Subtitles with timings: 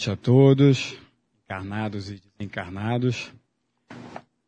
[0.00, 0.96] noite a todos,
[1.44, 3.30] encarnados e desencarnados.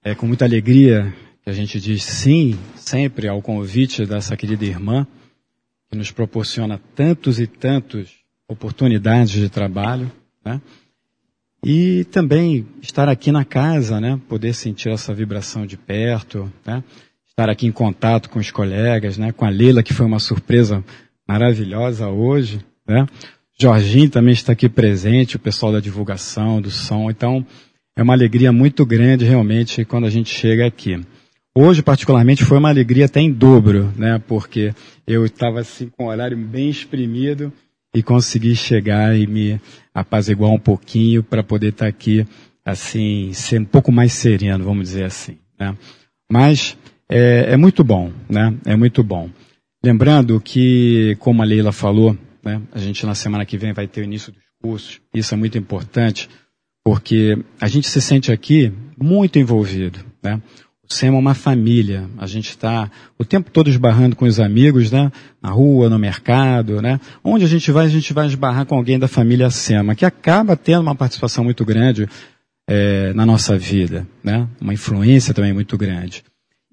[0.03, 1.15] É com muita alegria
[1.45, 5.07] que a gente diz sim sempre ao convite dessa querida irmã,
[5.91, 8.15] que nos proporciona tantos e tantos
[8.49, 10.11] oportunidades de trabalho,
[10.43, 10.59] né?
[11.63, 14.19] E também estar aqui na casa, né?
[14.27, 16.83] Poder sentir essa vibração de perto, né?
[17.29, 19.33] Estar aqui em contato com os colegas, né?
[19.33, 20.83] Com a Leila, que foi uma surpresa
[21.29, 23.07] maravilhosa hoje, né?
[23.63, 27.09] Jorginho também está aqui presente, o pessoal da divulgação, do som.
[27.09, 27.47] Então,
[27.97, 31.01] é uma alegria muito grande realmente quando a gente chega aqui.
[31.55, 34.21] Hoje, particularmente, foi uma alegria até em dobro, né?
[34.27, 34.75] Porque
[35.07, 37.53] eu estava assim com o horário bem exprimido
[37.95, 39.61] e consegui chegar e me
[39.95, 42.27] apaziguar um pouquinho para poder estar tá aqui,
[42.65, 45.77] assim, ser um pouco mais sereno, vamos dizer assim, né?
[46.29, 46.77] Mas
[47.09, 48.53] é, é muito bom, né?
[48.65, 49.31] É muito bom.
[49.85, 52.61] Lembrando que, como a Leila falou, né?
[52.73, 55.01] A gente na semana que vem vai ter o início dos cursos.
[55.15, 56.29] Isso é muito importante
[56.85, 60.01] porque a gente se sente aqui muito envolvido.
[60.23, 60.41] Né?
[60.89, 62.09] O SEMA é uma família.
[62.19, 65.13] A gente está o tempo todo esbarrando com os amigos, né?
[65.41, 66.83] na rua, no mercado.
[66.83, 67.01] Né?
[67.23, 70.57] Onde a gente vai, a gente vai esbarrar com alguém da família SEMA, que acaba
[70.57, 72.09] tendo uma participação muito grande
[72.69, 74.07] é, na nossa vida.
[74.25, 74.49] Né?
[74.61, 76.25] Uma influência também muito grande.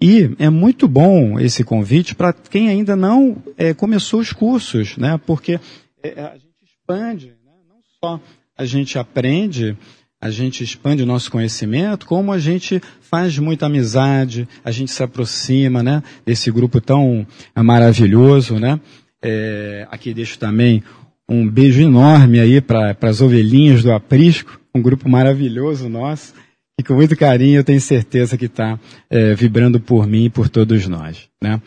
[0.01, 5.19] E é muito bom esse convite para quem ainda não é, começou os cursos, né?
[5.25, 5.59] Porque
[6.01, 7.51] é, a gente expande, né?
[7.67, 8.19] não só
[8.57, 9.77] a gente aprende,
[10.21, 15.03] a gente expande o nosso conhecimento, como a gente faz muita amizade, a gente se
[15.03, 16.01] aproxima, né?
[16.25, 18.79] Desse grupo tão maravilhoso, né?
[19.21, 20.81] É, aqui deixo também
[21.27, 26.33] um beijo enorme aí para as ovelhinhas do Aprisco, um grupo maravilhoso nosso.
[26.79, 28.79] E com muito carinho eu tenho certeza que está
[29.09, 31.27] é, vibrando por mim e por todos nós.
[31.43, 31.61] Né?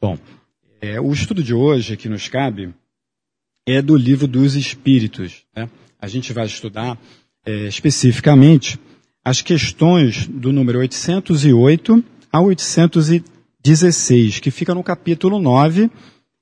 [0.00, 0.18] Bom,
[0.80, 2.74] é, o estudo de hoje que nos cabe
[3.64, 5.44] é do livro dos Espíritos.
[5.54, 5.70] Né?
[6.00, 6.98] A gente vai estudar
[7.46, 8.76] é, especificamente
[9.24, 12.02] as questões do número 808
[12.32, 15.88] a 816, que fica no capítulo 9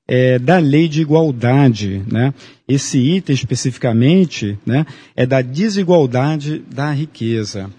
[0.09, 2.03] é, da lei de igualdade.
[2.11, 2.32] Né?
[2.67, 7.71] Esse item especificamente né, é da desigualdade da riqueza.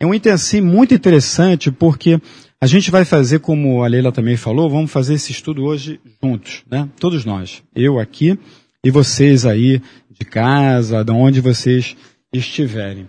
[0.00, 2.20] É um item assim muito interessante porque
[2.60, 6.62] a gente vai fazer, como a Leila também falou, vamos fazer esse estudo hoje juntos,
[6.70, 6.88] né?
[6.98, 7.62] Todos nós.
[7.74, 8.38] Eu aqui
[8.84, 9.80] e vocês aí
[10.10, 11.96] de casa, de onde vocês
[12.32, 13.08] estiverem.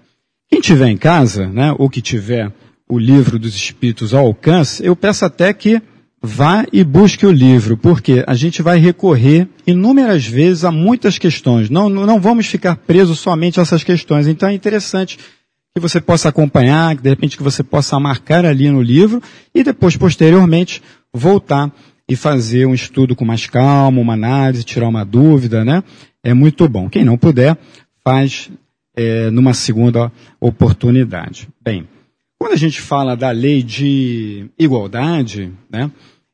[0.49, 2.51] Quem tiver em casa, né, ou que tiver
[2.87, 5.81] o livro dos Espíritos ao alcance, eu peço até que
[6.21, 11.69] vá e busque o livro, porque a gente vai recorrer inúmeras vezes a muitas questões.
[11.69, 14.27] Não, não vamos ficar presos somente a essas questões.
[14.27, 15.17] Então é interessante
[15.75, 19.21] que você possa acompanhar, de repente que você possa marcar ali no livro
[19.53, 20.81] e depois, posteriormente,
[21.13, 21.71] voltar
[22.07, 25.83] e fazer um estudo com mais calma, uma análise, tirar uma dúvida, né?
[26.23, 26.89] É muito bom.
[26.89, 27.55] Quem não puder,
[28.03, 28.49] faz
[28.95, 30.11] é, numa segunda
[30.41, 31.47] oportunidade.
[31.61, 31.87] Bem,
[32.37, 35.91] quando a gente fala da lei de igualdade, né?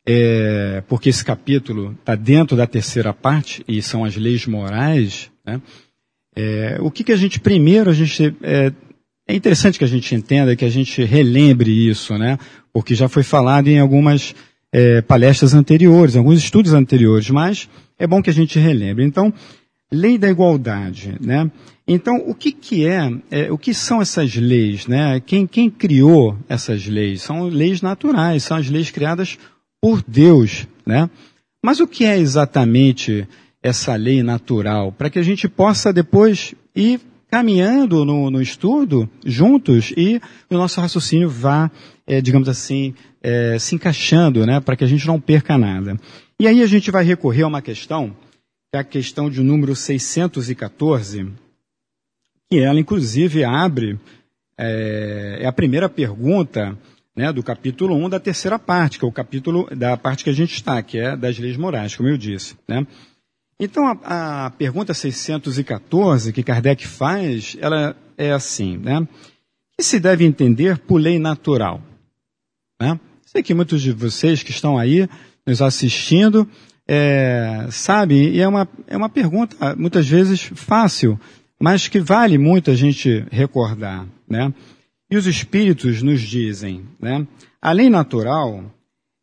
[0.07, 5.61] É, porque esse capítulo está dentro da terceira parte e são as leis morais, né?
[6.37, 8.71] É, o que, que a gente primeiro a gente é,
[9.27, 12.37] é interessante que a gente entenda, que a gente relembre isso, né?
[12.71, 14.35] Porque já foi falado em algumas
[14.71, 17.67] é, palestras anteriores, alguns estudos anteriores, mas
[17.97, 19.03] é bom que a gente relembre.
[19.03, 19.33] Então,
[19.91, 21.49] lei da igualdade, né?
[21.87, 25.19] Então, o que, que é, é, o que são essas leis, né?
[25.19, 27.21] Quem, quem criou essas leis?
[27.21, 29.37] São leis naturais, são as leis criadas
[29.81, 31.09] por Deus, né?
[31.63, 33.27] Mas o que é exatamente
[33.61, 34.91] essa lei natural?
[34.91, 36.99] Para que a gente possa depois ir
[37.35, 41.69] caminhando no, no estudo juntos e o nosso raciocínio vá,
[42.07, 45.99] é, digamos assim, é, se encaixando, né, para que a gente não perca nada.
[46.39, 48.15] E aí a gente vai recorrer a uma questão,
[48.71, 51.27] que é a questão de número 614,
[52.49, 53.99] que ela inclusive abre,
[54.57, 56.77] é, é a primeira pergunta
[57.13, 60.33] né, do capítulo 1 da terceira parte, que é o capítulo da parte que a
[60.33, 62.55] gente está, que é das leis morais, como eu disse.
[62.65, 62.87] Né?
[63.59, 69.07] Então, a, a, pergunta 614 que Kardec faz, ela é assim, né?
[69.77, 71.81] Que se deve entender por lei natural?
[72.81, 72.99] Né?
[73.25, 75.07] Sei que muitos de vocês que estão aí
[75.45, 76.47] nos assistindo
[76.87, 81.19] é, sabem, e é uma, é uma pergunta muitas vezes fácil,
[81.59, 84.53] mas que vale muito a gente recordar, né?
[85.09, 87.25] E os espíritos nos dizem, né?
[87.61, 88.63] A lei natural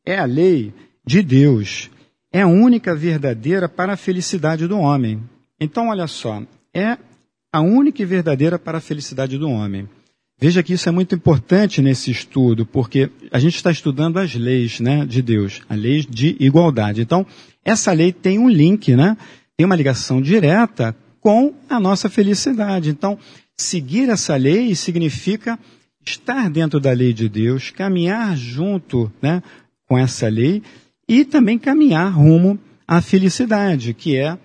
[0.04, 0.72] é a lei
[1.04, 1.90] de Deus
[2.32, 5.22] é a única verdadeira para a felicidade do homem.
[5.60, 6.42] Então, olha só,
[6.74, 6.96] é
[7.52, 9.86] a única e verdadeira para a felicidade do homem.
[10.40, 14.80] Veja que isso é muito importante nesse estudo, porque a gente está estudando as leis
[14.80, 17.02] né, de Deus, a lei de igualdade.
[17.02, 17.24] Então,
[17.64, 19.16] essa lei tem um link, né,
[19.56, 22.90] tem uma ligação direta com a nossa felicidade.
[22.90, 23.18] Então,
[23.56, 25.56] seguir essa lei significa
[26.04, 29.42] estar dentro da lei de Deus, caminhar junto né,
[29.86, 30.62] com essa lei
[31.08, 34.38] e também caminhar rumo à felicidade, que é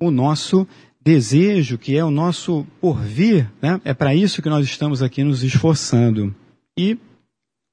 [0.00, 0.66] o nosso
[1.00, 3.50] desejo, que é o nosso porvir.
[3.62, 3.80] Né?
[3.84, 6.34] É para isso que nós estamos aqui nos esforçando.
[6.76, 6.98] E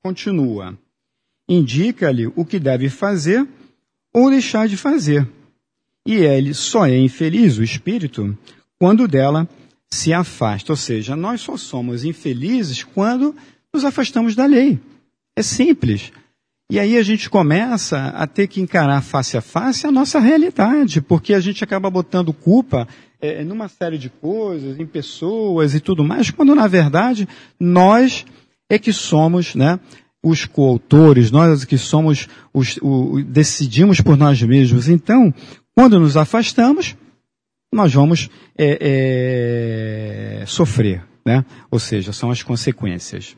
[0.03, 0.77] continua.
[1.47, 3.47] Indica-lhe o que deve fazer
[4.13, 5.27] ou deixar de fazer.
[6.05, 8.37] E ele só é infeliz, o espírito,
[8.79, 9.47] quando dela
[9.89, 10.73] se afasta.
[10.73, 13.35] Ou seja, nós só somos infelizes quando
[13.73, 14.79] nos afastamos da lei.
[15.35, 16.11] É simples.
[16.73, 21.01] E aí a gente começa a ter que encarar face a face a nossa realidade,
[21.01, 22.87] porque a gente acaba botando culpa
[23.21, 28.25] é, numa série de coisas, em pessoas e tudo mais, quando na verdade nós
[28.67, 29.79] é que somos, né,
[30.23, 34.89] os coautores, nós é que somos os, o, decidimos por nós mesmos.
[34.89, 35.31] Então,
[35.75, 36.97] quando nos afastamos,
[37.71, 41.45] nós vamos é, é, sofrer, né?
[41.69, 43.35] Ou seja, são as consequências.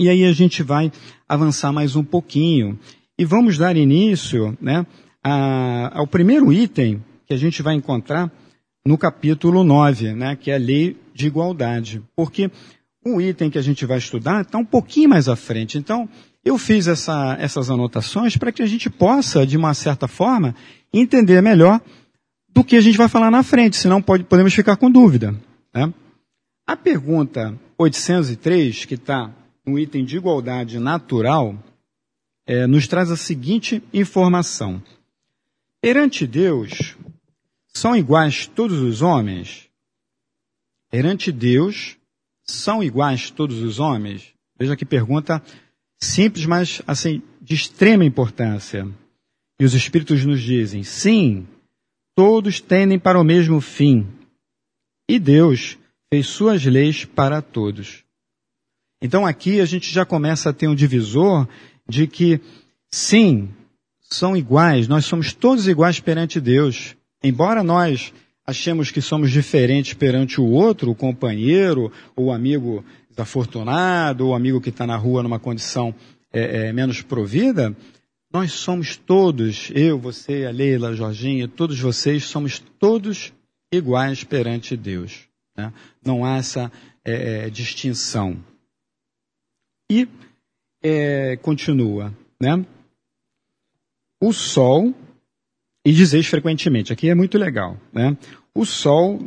[0.00, 0.92] E aí a gente vai
[1.28, 2.78] avançar mais um pouquinho
[3.18, 4.86] e vamos dar início, né,
[5.24, 8.30] a, ao primeiro item que a gente vai encontrar
[8.86, 12.00] no capítulo 9, né, que é a lei de igualdade.
[12.14, 12.48] Porque
[13.04, 15.76] o item que a gente vai estudar está um pouquinho mais à frente.
[15.76, 16.08] Então,
[16.44, 20.54] eu fiz essa, essas anotações para que a gente possa, de uma certa forma,
[20.92, 21.80] entender melhor
[22.48, 25.34] do que a gente vai falar na frente, senão pode, podemos ficar com dúvida.
[25.74, 25.92] Né?
[26.64, 29.32] A pergunta 803, que está
[29.68, 31.54] no item de igualdade natural,
[32.46, 34.82] é, nos traz a seguinte informação.
[35.80, 36.96] Perante Deus,
[37.68, 39.68] são iguais todos os homens?
[40.90, 41.98] Perante Deus,
[42.42, 44.32] são iguais todos os homens?
[44.58, 45.42] Veja que pergunta
[46.00, 48.88] simples, mas assim, de extrema importância.
[49.60, 51.46] E os Espíritos nos dizem, sim,
[52.16, 54.06] todos tendem para o mesmo fim.
[55.06, 55.78] E Deus
[56.10, 58.07] fez suas leis para todos.
[59.00, 61.46] Então aqui a gente já começa a ter um divisor
[61.88, 62.40] de que,
[62.90, 63.48] sim,
[64.00, 66.96] são iguais, nós somos todos iguais perante Deus.
[67.22, 68.12] Embora nós
[68.46, 74.34] achemos que somos diferentes perante o outro, o companheiro, ou o amigo desafortunado, ou o
[74.34, 75.94] amigo que está na rua numa condição
[76.32, 77.76] é, é, menos provida,
[78.32, 83.32] nós somos todos, eu, você, a Leila, a Jorginha, todos vocês, somos todos
[83.72, 85.28] iguais perante Deus.
[85.56, 85.72] Né?
[86.04, 86.70] Não há essa
[87.04, 88.36] é, é, distinção.
[89.90, 90.08] E
[90.82, 92.64] é, continua, né?
[94.20, 94.94] O sol,
[95.84, 98.16] e dizeis frequentemente, aqui é muito legal, né?
[98.54, 99.18] O sol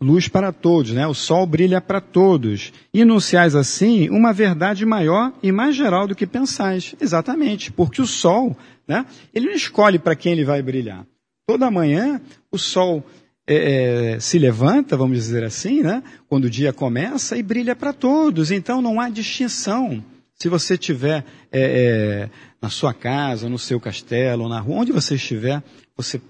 [0.00, 1.06] luz para todos, né?
[1.06, 2.72] O sol brilha para todos.
[2.92, 6.94] E enunciais assim uma verdade maior e mais geral do que pensais.
[7.00, 8.56] Exatamente, porque o sol,
[8.86, 9.06] né?
[9.32, 11.06] Ele não escolhe para quem ele vai brilhar.
[11.46, 12.20] Toda manhã
[12.50, 13.04] o sol
[13.46, 16.02] é, é, se levanta, vamos dizer assim, né?
[16.28, 18.50] Quando o dia começa e brilha para todos.
[18.50, 20.02] Então não há distinção.
[20.34, 25.14] Se você estiver é, é, na sua casa, no seu castelo, na rua, onde você
[25.14, 25.62] estiver,
[25.96, 26.20] você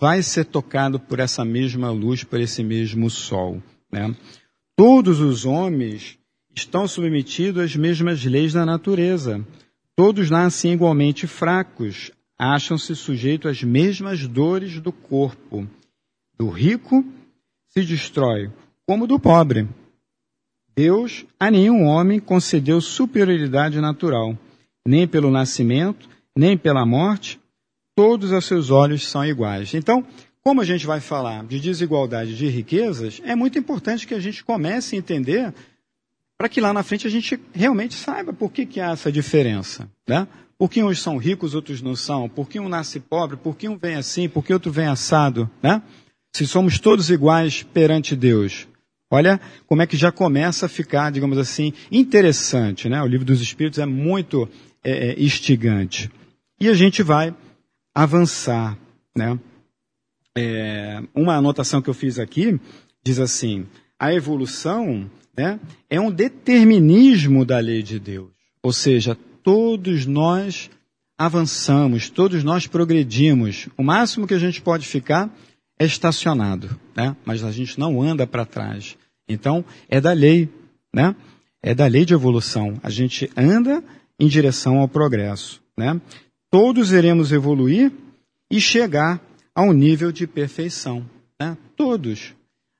[0.00, 3.62] vai ser tocado por essa mesma luz, por esse mesmo sol.
[3.90, 4.14] Né?
[4.76, 6.18] Todos os homens
[6.54, 9.44] estão submetidos às mesmas leis da natureza.
[9.96, 15.68] Todos nascem igualmente fracos, acham-se sujeitos às mesmas dores do corpo.
[16.38, 17.04] Do rico
[17.68, 18.50] se destrói,
[18.86, 19.68] como do pobre.
[20.76, 24.36] Deus a nenhum homem concedeu superioridade natural,
[24.86, 27.40] nem pelo nascimento, nem pela morte,
[27.94, 29.72] todos a seus olhos são iguais.
[29.74, 30.04] Então,
[30.42, 34.44] como a gente vai falar de desigualdade de riquezas, é muito importante que a gente
[34.44, 35.54] comece a entender
[36.36, 39.88] para que lá na frente a gente realmente saiba por que, que há essa diferença.
[40.06, 40.26] Né?
[40.58, 42.28] Por que uns são ricos, outros não são?
[42.28, 43.36] Por que um nasce pobre?
[43.36, 44.28] Por que um vem assim?
[44.28, 45.48] Por que outro vem assado?
[45.62, 45.80] Né?
[46.34, 48.66] Se somos todos iguais perante Deus.
[49.08, 52.88] Olha como é que já começa a ficar, digamos assim, interessante.
[52.88, 53.00] Né?
[53.00, 54.48] O livro dos Espíritos é muito
[54.82, 56.10] é, é instigante.
[56.60, 57.32] E a gente vai
[57.94, 58.76] avançar,
[59.16, 59.38] né?
[60.36, 62.58] É, uma anotação que eu fiz aqui
[63.04, 68.30] diz assim: a evolução né, é um determinismo da lei de Deus.
[68.60, 70.68] Ou seja, todos nós
[71.16, 73.68] avançamos, todos nós progredimos.
[73.78, 75.32] O máximo que a gente pode ficar
[75.78, 77.16] é estacionado, né?
[77.24, 78.96] mas a gente não anda para trás.
[79.28, 80.48] Então, é da lei,
[80.92, 81.14] né?
[81.62, 82.78] É da lei de evolução.
[82.82, 83.82] A gente anda
[84.18, 86.00] em direção ao progresso, né?
[86.50, 87.90] todos iremos evoluir
[88.50, 89.20] e chegar
[89.54, 91.04] a um nível de perfeição.
[91.40, 91.56] Né?
[91.76, 92.34] Todos.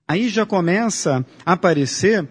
[0.07, 2.29] Aí já começa a aparecer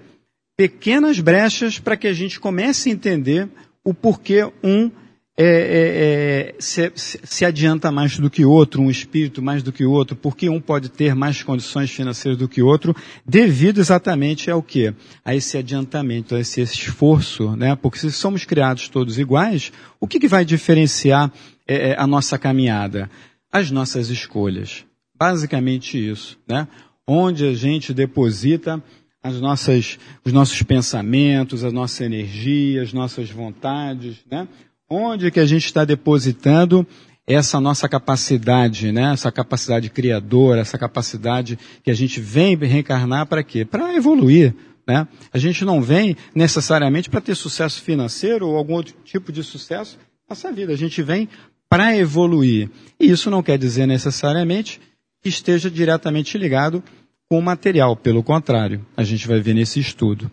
[0.56, 3.50] pequenas brechas para que a gente comece a entender
[3.84, 4.92] o porquê um
[5.36, 9.84] é, é, é, se, se, adianta mais do que outro, um espírito mais do que
[9.84, 14.94] outro, porque um pode ter mais condições financeiras do que outro, devido exatamente ao quê?
[15.26, 17.76] A esse adiantamento, a esse, esse esforço, né?
[17.76, 21.32] Porque se somos criados todos iguais, o que, que vai diferenciar
[21.68, 23.10] é, é, a nossa caminhada?
[23.52, 24.86] As nossas escolhas.
[25.18, 26.68] Basicamente isso, né?
[27.08, 28.84] Onde a gente deposita
[29.24, 34.48] as nossas, os nossos pensamentos, a nossa energia, as nossas vontades, né?
[34.90, 36.86] Onde que a gente está depositando
[37.26, 39.14] essa nossa capacidade, né?
[39.14, 43.64] Essa capacidade criadora, essa capacidade que a gente vem reencarnar para quê?
[43.64, 44.54] Para evoluir,
[44.88, 45.08] né?
[45.32, 49.98] A gente não vem necessariamente para ter sucesso financeiro ou algum outro tipo de sucesso
[49.98, 50.74] na nossa vida.
[50.74, 51.30] A gente vem
[51.70, 52.70] para evoluir.
[53.00, 54.82] E isso não quer dizer necessariamente
[55.22, 56.84] que esteja diretamente ligado
[57.30, 57.96] com o material.
[57.96, 60.30] Pelo contrário, a gente vai ver nesse estudo.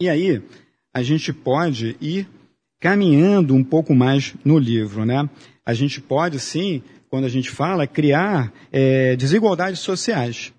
[0.00, 0.40] E aí,
[0.94, 2.28] a gente pode ir
[2.82, 5.30] caminhando um pouco mais no livro, né?
[5.64, 10.52] A gente pode, sim, quando a gente fala, criar é, desigualdades sociais,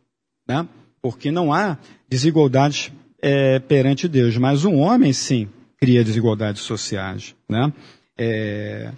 [0.48, 0.66] né?
[1.02, 1.78] Porque não há
[2.08, 7.74] desigualdades é, perante Deus, mas um homem, sim, cria desigualdades sociais, né?
[8.18, 8.94] É,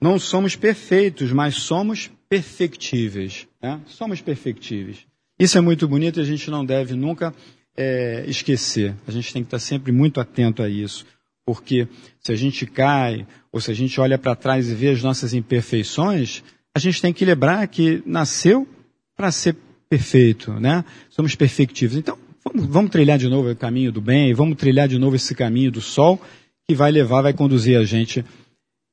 [0.00, 3.78] não somos perfeitos, mas somos perfectíveis, né?
[3.84, 5.04] Somos perfectíveis.
[5.38, 7.34] Isso é muito bonito e a gente não deve nunca
[7.76, 8.94] é, esquecer.
[9.06, 11.04] A gente tem que estar sempre muito atento a isso.
[11.52, 11.88] Porque
[12.20, 15.34] se a gente cai, ou se a gente olha para trás e vê as nossas
[15.34, 18.68] imperfeições, a gente tem que lembrar que nasceu
[19.16, 19.56] para ser
[19.88, 20.84] perfeito, né?
[21.08, 21.96] Somos perfectivos.
[21.96, 25.34] Então, vamos, vamos, trilhar de novo o caminho do bem, vamos trilhar de novo esse
[25.34, 26.22] caminho do sol,
[26.68, 28.24] que vai levar, vai conduzir a gente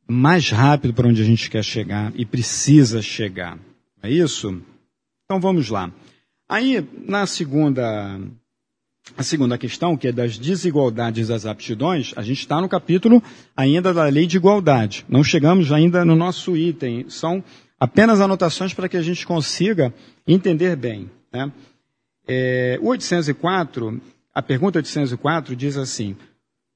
[0.08, 3.60] mais rápido para onde a gente quer chegar e precisa chegar.
[4.02, 4.60] É isso?
[5.26, 5.94] Então vamos lá.
[6.50, 8.20] Aí, na segunda
[9.16, 13.22] a segunda questão, que é das desigualdades das aptidões, a gente está no capítulo
[13.56, 15.06] ainda da lei de igualdade.
[15.08, 17.10] Não chegamos ainda no nosso item.
[17.10, 17.44] São
[17.80, 19.94] apenas anotações para que a gente consiga
[20.28, 21.10] entender bem.
[21.32, 21.52] Né?
[22.28, 24.02] É, o 804,
[24.34, 26.16] a pergunta 804 diz assim: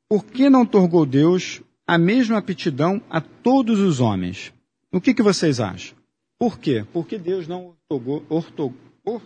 [0.08, 4.54] Por que não torgou Deus a mesma aptidão a todos os homens?
[4.92, 5.98] O que, que vocês acham?
[6.38, 6.86] Por quê?
[6.92, 9.22] Porque Deus não ortogou, ortogou, or,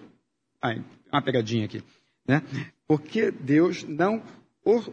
[0.62, 1.84] ai, uma pegadinha aqui.
[2.28, 2.42] Né?
[2.88, 4.22] Porque Deus não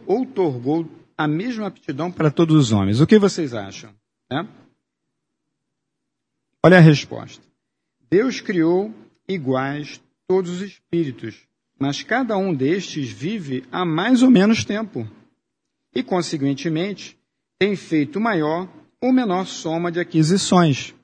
[0.05, 2.99] outorgou a mesma aptidão para todos os homens.
[2.99, 3.93] O que vocês acham?
[4.31, 4.47] Né?
[6.63, 7.43] Olha a resposta.
[8.09, 8.93] Deus criou
[9.27, 11.47] iguais todos os espíritos,
[11.79, 15.09] mas cada um destes vive há mais ou menos tempo.
[15.93, 17.17] E, consequentemente,
[17.59, 18.67] tem feito maior
[19.01, 20.95] ou menor soma de aquisições.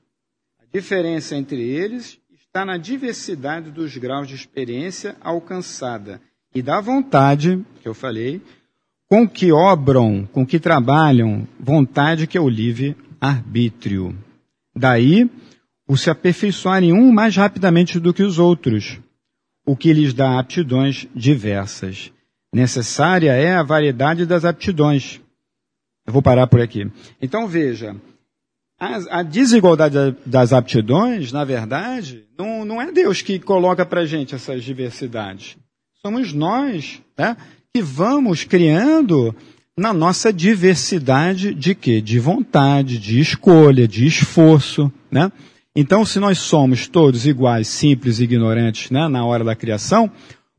[0.58, 6.20] A diferença entre eles está na diversidade dos graus de experiência alcançada
[6.54, 8.40] e da vontade, que eu falei,
[9.08, 14.16] com que obram, com que trabalham, vontade que é o livre arbítrio.
[14.74, 15.28] Daí,
[15.86, 18.98] o se aperfeiçoarem um mais rapidamente do que os outros,
[19.66, 22.12] o que lhes dá aptidões diversas.
[22.52, 25.20] Necessária é a variedade das aptidões.
[26.06, 26.90] Eu vou parar por aqui.
[27.20, 27.96] Então veja,
[28.78, 34.34] a, a desigualdade das aptidões, na verdade, não, não é Deus que coloca para gente
[34.34, 35.56] essas diversidades.
[36.04, 37.36] Somos nós né,
[37.74, 39.34] que vamos criando
[39.76, 42.00] na nossa diversidade de quê?
[42.00, 45.30] De vontade, de escolha, de esforço, né?
[45.76, 50.10] Então, se nós somos todos iguais, simples e ignorantes né, na hora da criação,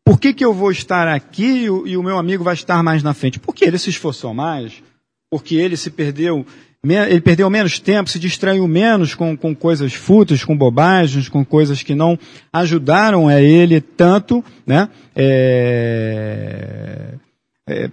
[0.05, 2.81] por que, que eu vou estar aqui e o, e o meu amigo vai estar
[2.83, 3.39] mais na frente?
[3.39, 4.81] Porque ele se esforçou mais,
[5.29, 6.45] porque ele se perdeu
[6.83, 11.83] ele perdeu menos tempo, se distraiu menos com, com coisas fúteis, com bobagens, com coisas
[11.83, 12.17] que não
[12.51, 17.13] ajudaram a ele tanto, né, é,
[17.69, 17.89] é,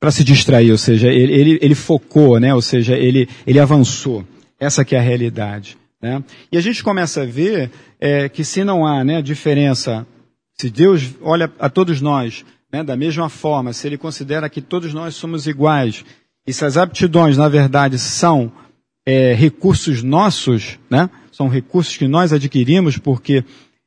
[0.00, 4.24] para se distrair, ou seja, ele, ele, ele, focou, né, ou seja, ele, ele avançou.
[4.58, 5.76] Essa que é a realidade.
[6.00, 6.22] Né?
[6.50, 10.04] E a gente começa a ver é, que se não há né, diferença,
[10.58, 14.94] se Deus olha a todos nós né, da mesma forma, se Ele considera que todos
[14.94, 16.04] nós somos iguais,
[16.46, 18.52] e se as aptidões, na verdade, são
[19.06, 21.08] é, recursos nossos, né?
[21.30, 23.44] São recursos que nós adquirimos porque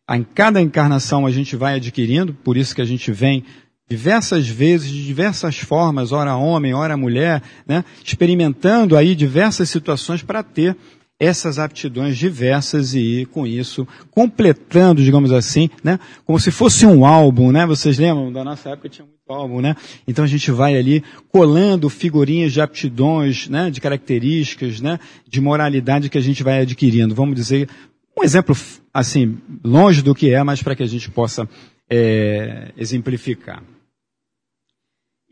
[0.10, 3.44] em cada encarnação a gente vai adquirindo, por isso que a gente vem
[3.90, 7.84] diversas vezes, de diversas formas, ora homem, ora mulher, né?
[8.04, 10.76] experimentando aí diversas situações para ter
[11.20, 16.00] essas aptidões diversas e com isso completando, digamos assim, né?
[16.26, 17.66] Como se fosse um álbum, né?
[17.66, 19.76] Vocês lembram da nossa época tinha muito álbum, né?
[20.08, 23.72] Então a gente vai ali colando figurinhas de aptidões, né?
[23.72, 25.00] De características, né?
[25.28, 27.16] De moralidade que a gente vai adquirindo.
[27.16, 27.70] Vamos dizer
[28.18, 28.56] um exemplo
[28.94, 31.48] assim longe do que é, mas para que a gente possa
[31.90, 33.64] é, exemplificar.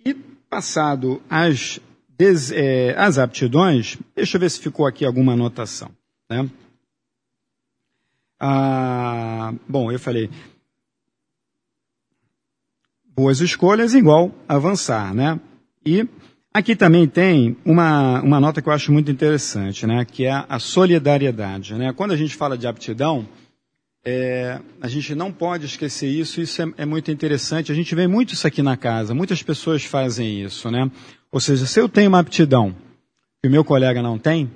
[0.05, 0.13] E
[0.49, 1.79] passado as
[2.97, 5.91] as aptidões, deixa eu ver se ficou aqui alguma anotação.
[6.29, 6.49] Né?
[8.39, 10.29] Ah, bom, eu falei,
[13.15, 15.39] boas escolhas igual avançar, né?
[15.85, 16.07] E
[16.53, 20.03] aqui também tem uma, uma nota que eu acho muito interessante, né?
[20.05, 21.93] Que é a solidariedade, né?
[21.93, 23.27] Quando a gente fala de aptidão,
[24.05, 27.71] é, a gente não pode esquecer isso, isso é, é, muito interessante.
[27.71, 30.89] A gente vê muito isso aqui na casa, muitas pessoas fazem isso, né?
[31.33, 32.75] Ou seja, se eu tenho uma aptidão
[33.41, 34.51] que o meu colega não tem,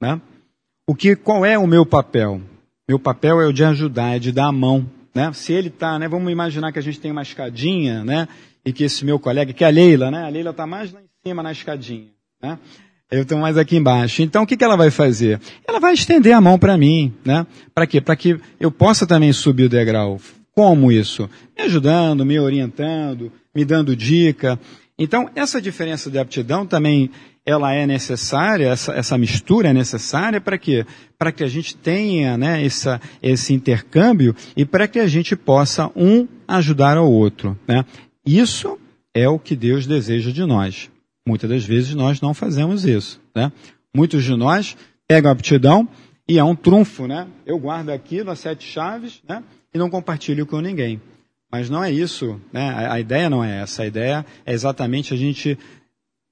[0.00, 0.18] né?
[0.86, 2.40] O que, qual é o meu papel?
[2.88, 5.30] Meu papel é o de ajudar, é de dar a mão, né?
[5.34, 6.08] Se ele está, né?
[6.08, 8.26] Vamos imaginar que a gente tem uma escadinha, né?
[8.64, 10.24] E que esse meu colega, que é a Leila, né?
[10.24, 12.08] A Leila está mais lá em cima na escadinha,
[12.42, 12.58] né?
[13.10, 14.22] Eu estou mais aqui embaixo.
[14.22, 15.38] Então, o que, que ela vai fazer?
[15.68, 17.46] Ela vai estender a mão para mim, né?
[17.74, 18.00] Para quê?
[18.00, 20.18] Para que eu possa também subir o degrau.
[20.54, 21.28] Como isso?
[21.54, 24.58] Me ajudando, me orientando, me dando dica.
[24.98, 27.10] Então, essa diferença de aptidão também,
[27.44, 30.86] ela é necessária, essa, essa mistura é necessária para quê?
[31.18, 35.90] Para que a gente tenha, né, essa, esse intercâmbio e para que a gente possa
[35.96, 37.84] um ajudar ao outro, né?
[38.24, 38.78] Isso
[39.14, 40.90] é o que Deus deseja de nós.
[41.26, 43.50] Muitas das vezes nós não fazemos isso, né?
[43.94, 44.76] Muitos de nós
[45.08, 45.88] pegam a aptidão
[46.28, 47.26] e é um trunfo, né?
[47.44, 49.42] Eu guardo aquilo, as sete chaves, né?
[49.74, 51.00] E não compartilho com ninguém.
[51.52, 52.70] Mas não é isso, né?
[52.70, 53.82] A, a ideia não é essa.
[53.82, 55.58] A ideia é exatamente a gente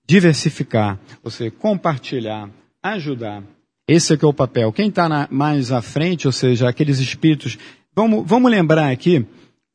[0.06, 2.48] diversificar, ou seja, compartilhar,
[2.83, 3.44] ajudar.
[3.87, 4.72] Esse é que é o papel.
[4.72, 7.59] Quem está mais à frente, ou seja, aqueles espíritos.
[7.94, 9.26] Vamos, vamos lembrar aqui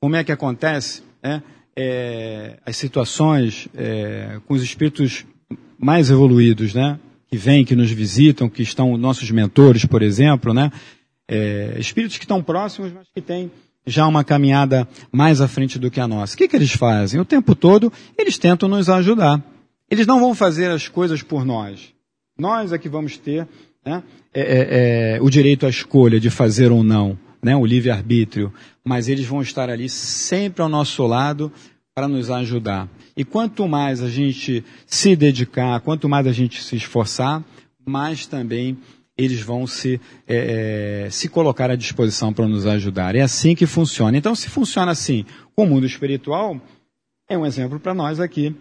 [0.01, 1.43] como é que acontece, né?
[1.75, 5.25] é, as situações é, com os espíritos
[5.77, 6.99] mais evoluídos, né?
[7.27, 10.71] Que vêm, que nos visitam, que estão nossos mentores, por exemplo, né?
[11.27, 13.51] É, espíritos que estão próximos, mas que têm
[13.86, 16.34] já uma caminhada mais à frente do que a nossa.
[16.34, 17.19] O que, que eles fazem?
[17.19, 19.43] O tempo todo eles tentam nos ajudar.
[19.89, 21.93] Eles não vão fazer as coisas por nós.
[22.38, 23.48] Nós é que vamos ter
[23.86, 28.52] né, é, é, é o direito à escolha de fazer ou não né, o livre-arbítrio,
[28.84, 31.52] mas eles vão estar ali sempre ao nosso lado
[31.93, 32.89] para nos ajudar.
[33.15, 37.43] E quanto mais a gente se dedicar, quanto mais a gente se esforçar,
[37.86, 38.78] mais também
[39.17, 43.15] eles vão se, é, é se colocar à disposição para nos ajudar.
[43.15, 44.17] É assim que funciona.
[44.17, 45.25] Então, se funciona assim
[45.56, 46.60] com o mundo espiritual,
[47.28, 48.56] é um exemplo para nós aqui,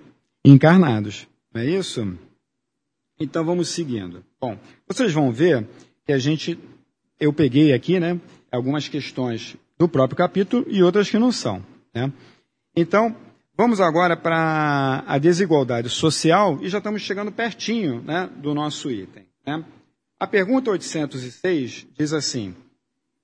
[0.44, 1.26] encarnados.
[1.52, 2.16] Não é isso?
[3.18, 4.24] Então, vamos seguindo.
[4.40, 5.66] Bom, vocês vão ver
[6.06, 6.58] que a gente,
[7.18, 11.64] eu peguei aqui, né, algumas questões do próprio capítulo e outras que não são.
[11.92, 12.12] Né?
[12.76, 13.14] Então,
[13.56, 19.24] vamos agora para a desigualdade social e já estamos chegando pertinho né, do nosso item.
[19.46, 19.64] Né?
[20.24, 22.54] A pergunta 806 diz assim: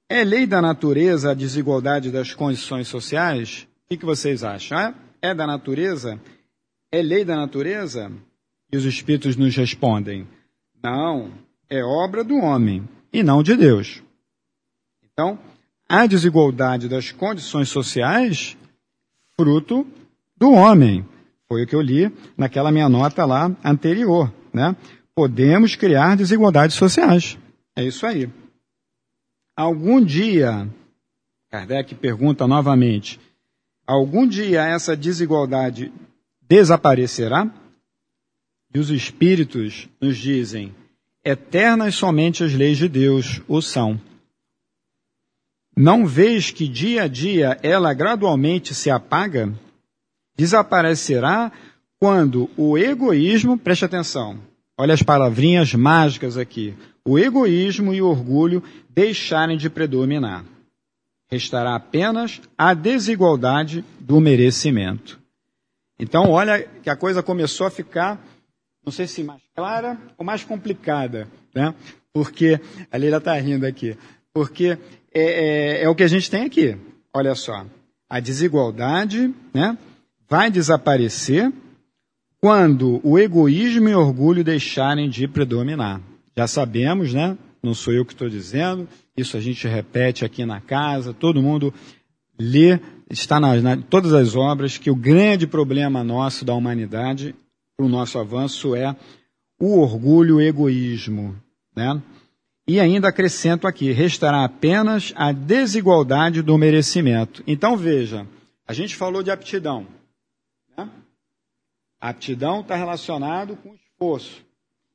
[0.07, 3.67] É lei da natureza a desigualdade das condições sociais?
[3.91, 4.79] O que, vocês acham?
[4.79, 4.95] É?
[5.23, 6.21] é da natureza?
[6.93, 8.13] É lei da natureza?
[8.71, 10.29] E os espíritos nos respondem:
[10.85, 11.33] Não,
[11.71, 14.03] é obra do homem e não de Deus.
[15.03, 15.39] Então,
[15.89, 18.59] a desigualdade das condições sociais,
[19.39, 19.87] fruto
[20.37, 21.03] do homem.
[21.49, 24.77] Foi o que eu li naquela minha nota lá anterior, né?
[25.21, 27.37] Podemos criar desigualdades sociais.
[27.77, 28.27] É isso aí.
[29.55, 30.67] Algum dia,
[31.51, 33.21] Kardec pergunta novamente,
[33.87, 35.93] algum dia essa desigualdade
[36.41, 37.53] desaparecerá?
[38.75, 40.75] E os espíritos nos dizem,
[41.23, 44.01] eternas somente as leis de Deus o são.
[45.77, 49.53] Não vês que dia a dia ela gradualmente se apaga?
[50.35, 51.53] Desaparecerá
[51.99, 54.49] quando o egoísmo, preste atenção,
[54.81, 60.43] olha as palavrinhas mágicas aqui, o egoísmo e o orgulho deixarem de predominar.
[61.31, 65.21] Restará apenas a desigualdade do merecimento.
[65.99, 68.19] Então, olha que a coisa começou a ficar,
[68.83, 71.75] não sei se mais clara ou mais complicada, né?
[72.11, 72.59] Porque,
[72.91, 73.99] a Leila está rindo aqui,
[74.33, 74.79] porque
[75.13, 76.75] é, é, é o que a gente tem aqui.
[77.13, 77.67] Olha só,
[78.09, 79.77] a desigualdade né,
[80.27, 81.53] vai desaparecer
[82.41, 86.01] quando o egoísmo e o orgulho deixarem de predominar.
[86.37, 87.37] Já sabemos, né?
[87.63, 91.75] Não sou eu que estou dizendo, isso a gente repete aqui na casa, todo mundo
[92.39, 97.35] lê, está nas na, todas as obras, que o grande problema nosso da humanidade,
[97.79, 98.97] o nosso avanço, é
[99.61, 101.37] o orgulho e o egoísmo.
[101.77, 102.01] Né?
[102.67, 107.43] E ainda acrescento aqui, restará apenas a desigualdade do merecimento.
[107.47, 108.27] Então veja,
[108.67, 110.00] a gente falou de aptidão.
[112.01, 114.43] Aptidão está relacionado com esforço.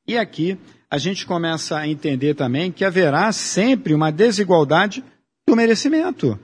[0.08, 0.58] E aqui
[0.90, 5.04] a gente começa a entender também que haverá sempre uma desigualdade
[5.48, 6.40] do merecimento.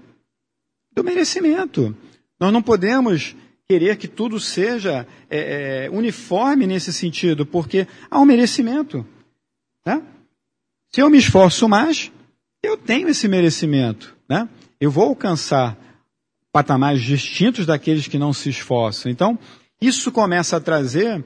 [0.93, 1.95] Do merecimento.
[2.39, 3.36] Nós não podemos
[3.67, 9.06] querer que tudo seja é, é, uniforme nesse sentido, porque há um merecimento.
[9.86, 10.02] Né?
[10.93, 12.12] Se eu me esforço mais,
[12.62, 14.15] eu tenho esse merecimento.
[14.28, 14.50] Né?
[14.80, 15.78] Eu vou alcançar
[16.52, 19.10] patamares distintos daqueles que não se esforçam.
[19.10, 19.39] Então,
[19.81, 21.23] isso começa a trazer,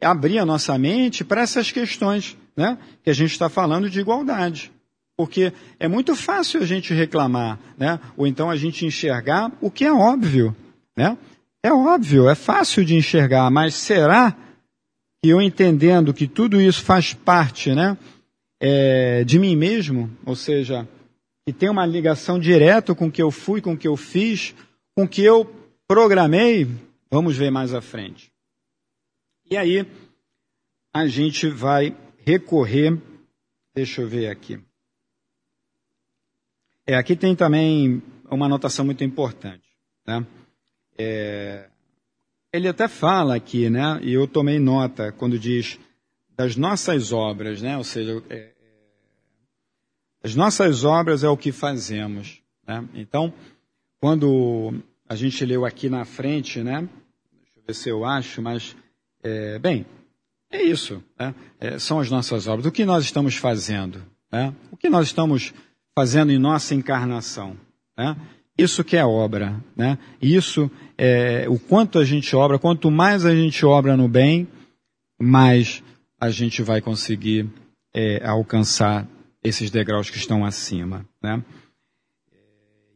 [0.00, 2.76] abrir a nossa mente para essas questões né?
[3.02, 4.72] que a gente está falando de igualdade.
[5.16, 8.00] Porque é muito fácil a gente reclamar, né?
[8.16, 10.54] ou então a gente enxergar o que é óbvio.
[10.96, 11.16] Né?
[11.62, 14.36] É óbvio, é fácil de enxergar, mas será
[15.22, 17.96] que eu entendendo que tudo isso faz parte né,
[18.60, 20.86] é, de mim mesmo, ou seja,
[21.46, 24.54] que tem uma ligação direta com o que eu fui, com o que eu fiz,
[24.96, 25.50] com o que eu
[25.88, 26.68] programei,
[27.10, 28.32] vamos ver mais à frente.
[29.50, 29.86] E aí,
[30.92, 33.00] a gente vai recorrer,
[33.74, 34.58] deixa eu ver aqui.
[36.86, 39.68] É, aqui tem também uma anotação muito importante.
[40.06, 40.26] Né?
[40.96, 41.68] É,
[42.52, 44.00] ele até fala aqui, né?
[44.02, 45.78] E eu tomei nota quando diz
[46.36, 47.76] das nossas obras, né?
[47.76, 48.52] Ou seja, é, é,
[50.22, 52.88] as nossas obras é o que fazemos, né?
[52.94, 53.32] Então,
[53.98, 54.74] quando
[55.08, 56.88] a gente leu aqui na frente, né?
[57.32, 58.76] Deixa eu ver se eu acho, mas
[59.22, 59.86] é, bem,
[60.50, 61.02] é isso.
[61.18, 61.34] Né?
[61.60, 62.66] É, são as nossas obras.
[62.66, 64.02] O que nós estamos fazendo?
[64.32, 64.52] Né?
[64.70, 65.52] O que nós estamos
[65.94, 67.56] fazendo em nossa encarnação.
[67.96, 68.16] Né?
[68.56, 69.62] Isso que é obra.
[69.76, 69.98] Né?
[70.20, 74.48] Isso é o quanto a gente obra, quanto mais a gente obra no bem,
[75.20, 75.82] mais
[76.20, 77.48] a gente vai conseguir
[77.94, 79.06] é, alcançar
[79.42, 81.06] esses degraus que estão acima.
[81.22, 81.42] Né?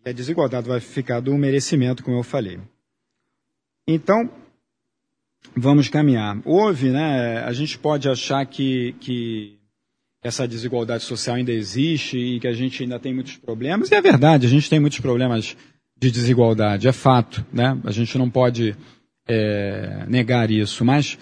[0.05, 2.59] A desigualdade vai ficar do merecimento, como eu falei.
[3.87, 4.31] Então,
[5.57, 6.41] vamos caminhar.
[6.45, 7.43] Houve, né?
[7.45, 9.59] A gente pode achar que, que
[10.23, 13.91] essa desigualdade social ainda existe e que a gente ainda tem muitos problemas.
[13.91, 15.57] E é verdade, a gente tem muitos problemas
[15.97, 17.79] de desigualdade, é fato, né?
[17.85, 18.75] A gente não pode
[19.29, 20.85] é, negar isso.
[20.85, 21.19] Mas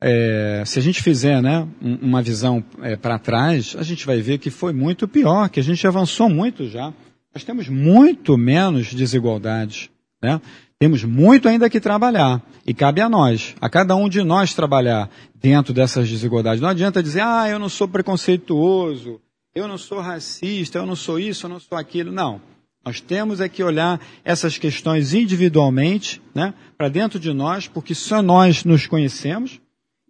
[0.00, 4.38] é, se a gente fizer né, uma visão é, para trás, a gente vai ver
[4.38, 6.92] que foi muito pior, que a gente avançou muito já.
[7.34, 9.90] Nós temos muito menos desigualdades.
[10.22, 10.40] Né?
[10.78, 12.42] Temos muito ainda que trabalhar.
[12.66, 16.60] E cabe a nós, a cada um de nós trabalhar dentro dessas desigualdades.
[16.60, 19.20] Não adianta dizer, ah, eu não sou preconceituoso,
[19.54, 22.12] eu não sou racista, eu não sou isso, eu não sou aquilo.
[22.12, 22.40] Não.
[22.84, 28.22] Nós temos é que olhar essas questões individualmente, né, para dentro de nós, porque só
[28.22, 29.60] nós nos conhecemos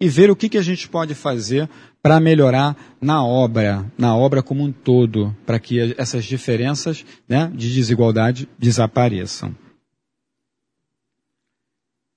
[0.01, 1.69] e ver o que, que a gente pode fazer
[2.03, 7.73] para melhorar na obra, na obra como um todo, para que essas diferenças né, de
[7.73, 9.55] desigualdade desapareçam.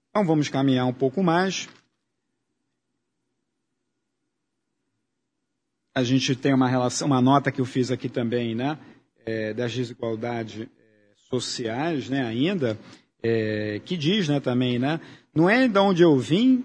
[0.10, 1.68] Então vamos caminhar um pouco mais.
[5.96, 8.80] A gente tem uma relação, uma nota que eu fiz aqui também, né,
[9.26, 10.68] é, das desigualdades é,
[11.30, 12.80] sociais, né, ainda,
[13.22, 15.00] é, que diz, né, também, né,
[15.36, 16.64] não é de onde eu vim,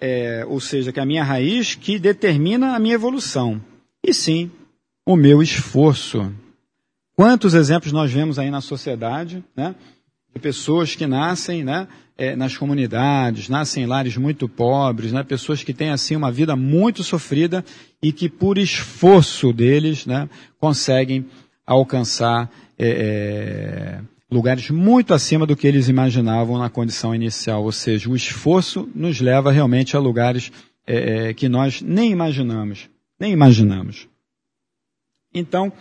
[0.00, 3.60] é, ou seja, que é a minha raiz que determina a minha evolução,
[4.04, 4.50] e sim
[5.04, 6.32] o meu esforço.
[7.14, 9.74] Quantos exemplos nós vemos aí na sociedade, né,
[10.34, 15.22] de pessoas que nascem, né, é, nas comunidades, nascem em lares muito pobres, né?
[15.22, 17.64] pessoas que têm assim uma vida muito sofrida
[18.02, 20.28] e que por esforço deles né,
[20.58, 21.26] conseguem
[21.66, 27.64] alcançar é, é, lugares muito acima do que eles imaginavam na condição inicial.
[27.64, 30.50] Ou seja, o esforço nos leva realmente a lugares
[30.86, 34.08] é, é, que nós nem imaginamos, nem imaginamos.
[35.32, 35.72] Então,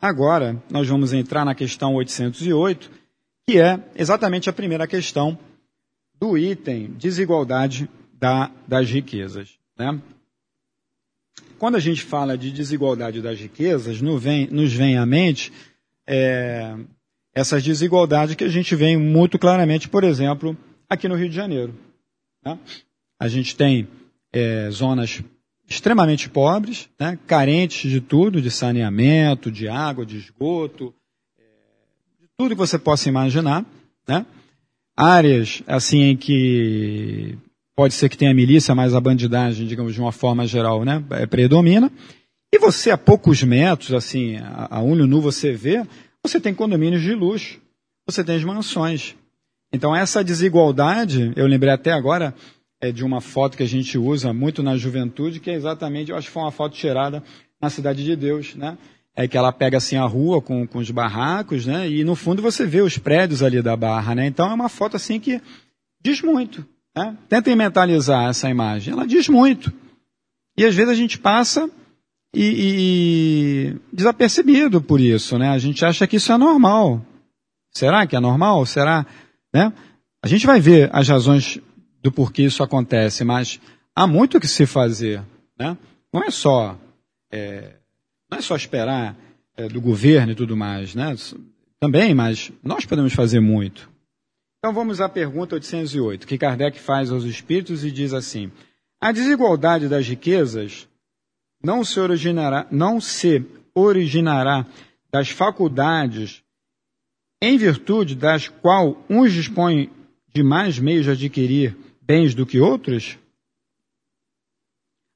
[0.00, 2.90] agora nós vamos entrar na questão 808,
[3.46, 5.38] que é exatamente a primeira questão
[6.18, 9.58] do item desigualdade da, das riquezas.
[9.78, 10.00] Né?
[11.58, 15.52] Quando a gente fala de desigualdade das riquezas, nos vem, nos vem à mente
[16.06, 16.76] é,
[17.34, 20.56] essas desigualdades que a gente vê muito claramente, por exemplo,
[20.88, 21.74] aqui no Rio de Janeiro.
[22.44, 22.58] Né?
[23.18, 23.88] A gente tem
[24.32, 25.22] é, zonas
[25.68, 27.18] extremamente pobres, né?
[27.26, 30.94] carentes de tudo, de saneamento, de água, de esgoto,
[31.38, 31.42] é,
[32.20, 33.64] de tudo que você possa imaginar,
[34.06, 34.24] né?
[34.96, 37.36] áreas assim em que
[37.76, 41.26] pode ser que tenha milícia, mas a bandidagem, digamos, de uma forma geral, né, é,
[41.26, 41.90] predomina.
[42.52, 45.84] E você, a poucos metros, assim, a, a olho nu você vê,
[46.24, 47.60] você tem condomínios de luxo,
[48.06, 49.14] você tem as mansões.
[49.72, 52.34] Então essa desigualdade, eu lembrei até agora
[52.80, 56.16] é, de uma foto que a gente usa muito na juventude, que é exatamente, eu
[56.16, 57.22] acho que foi uma foto tirada
[57.60, 58.78] na Cidade de Deus, né?
[59.16, 61.88] é que ela pega assim a rua com, com os barracos, né?
[61.88, 64.26] E no fundo você vê os prédios ali da barra, né?
[64.26, 65.40] Então é uma foto assim que
[66.02, 66.66] diz muito.
[66.96, 67.16] Né?
[67.28, 68.92] Tentem mentalizar essa imagem.
[68.92, 69.72] Ela diz muito.
[70.56, 71.70] E às vezes a gente passa
[72.34, 75.50] e, e desapercebido por isso, né?
[75.50, 77.04] A gente acha que isso é normal.
[77.70, 78.64] Será que é normal?
[78.66, 79.06] Será,
[79.52, 79.72] né?
[80.22, 81.60] A gente vai ver as razões
[82.02, 83.60] do porquê isso acontece, mas
[83.94, 85.22] há muito o que se fazer.
[85.58, 85.76] Né?
[86.12, 86.78] Não é só
[87.30, 87.74] é,
[88.30, 89.16] não é só esperar
[89.56, 91.14] é, do governo e tudo mais, né?
[91.80, 93.90] Também, mas nós podemos fazer muito.
[94.58, 98.50] Então vamos à pergunta 808, que Kardec faz aos espíritos e diz assim:
[99.00, 100.88] a desigualdade das riquezas
[101.64, 104.66] não se originará, não se originará
[105.10, 106.42] das faculdades
[107.42, 109.90] em virtude das qual uns dispõem
[110.32, 113.18] de mais meios de adquirir bens do que outros?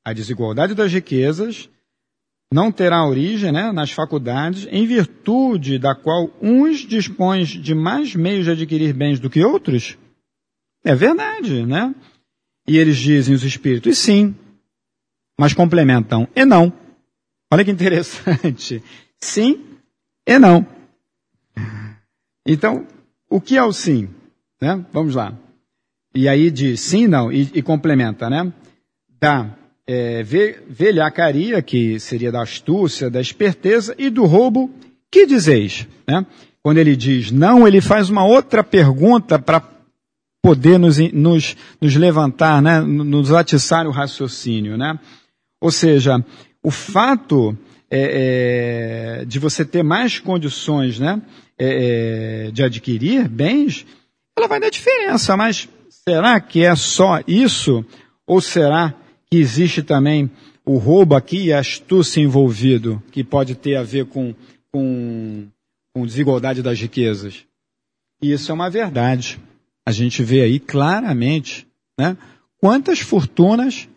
[0.05, 1.69] A desigualdade das riquezas
[2.51, 8.47] não terá origem né, nas faculdades, em virtude da qual uns dispõem de mais meios
[8.47, 9.99] de adquirir bens do que outros?
[10.83, 11.95] É verdade, né?
[12.67, 14.35] E eles dizem, os espíritos, sim,
[15.39, 16.73] mas complementam, e não.
[17.53, 18.83] Olha que interessante.
[19.21, 19.69] Sim
[20.29, 20.67] e não.
[22.47, 22.87] Então,
[23.31, 24.11] o que é o sim?
[24.61, 24.85] Né?
[24.93, 25.33] Vamos lá.
[26.15, 28.53] E aí diz sim não, e, e complementa, né?
[29.19, 29.51] Da
[29.87, 34.71] é, velhacaria, que seria da astúcia, da esperteza, e do roubo,
[35.11, 35.89] que dizeis?
[36.07, 36.27] Né?
[36.63, 39.63] Quando ele diz não, ele faz uma outra pergunta para
[40.43, 42.81] poder nos, nos, nos levantar, né?
[42.81, 44.77] nos atiçar o raciocínio.
[44.77, 44.99] Né?
[45.61, 46.25] Ou seja,
[46.63, 47.57] o fato
[47.91, 51.21] é, é, de você ter mais condições né?
[51.59, 53.85] É, é, de adquirir bens,
[54.37, 57.85] ela vai dar diferença, mas será que é só isso?
[58.25, 58.95] Ou será
[59.29, 60.31] que existe também
[60.69, 64.35] o roubo aqui e a astúcia envolvido, que pode ter a ver com,
[64.71, 65.49] com,
[65.95, 67.45] com desigualdade das riquezas.
[68.21, 69.41] Isso é uma verdade.
[69.87, 71.67] A gente vê aí claramente
[71.99, 72.19] né,
[72.61, 73.89] quantas fortunas,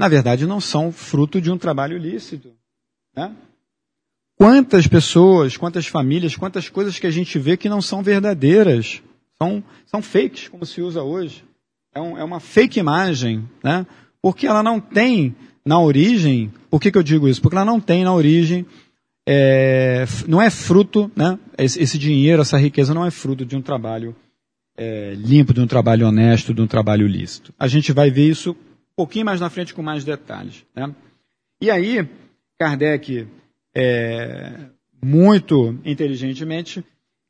[0.00, 2.54] na verdade, não são fruto de um trabalho lícito.
[3.14, 3.30] Né?
[4.34, 9.02] Quantas pessoas, quantas famílias, quantas coisas que a gente vê que não são verdadeiras,
[9.36, 11.44] são, são fakes, como se usa hoje.
[11.94, 13.86] É, um, é uma fake imagem, né?
[14.22, 17.42] Porque ela não tem na origem, por que, que eu digo isso?
[17.42, 18.64] Porque ela não tem na origem,
[19.28, 21.38] é, não é fruto, né?
[21.58, 24.16] Esse, esse, dinheiro, essa riqueza não é fruto de um trabalho
[24.78, 27.52] é, limpo, de um trabalho honesto, de um trabalho lícito.
[27.58, 28.56] A gente vai ver isso
[29.00, 30.62] pouquinho mais na frente com mais detalhes.
[30.76, 30.94] Né?
[31.58, 32.06] E aí,
[32.58, 33.26] Kardec,
[33.74, 34.66] é,
[35.02, 36.84] muito inteligentemente,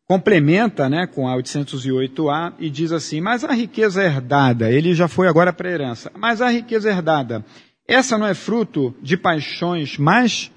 [0.04, 5.28] complementa né, com a 808A e diz assim: Mas a riqueza herdada, ele já foi
[5.28, 7.44] agora para a herança, mas a riqueza herdada,
[7.86, 10.50] essa não é fruto de paixões mais.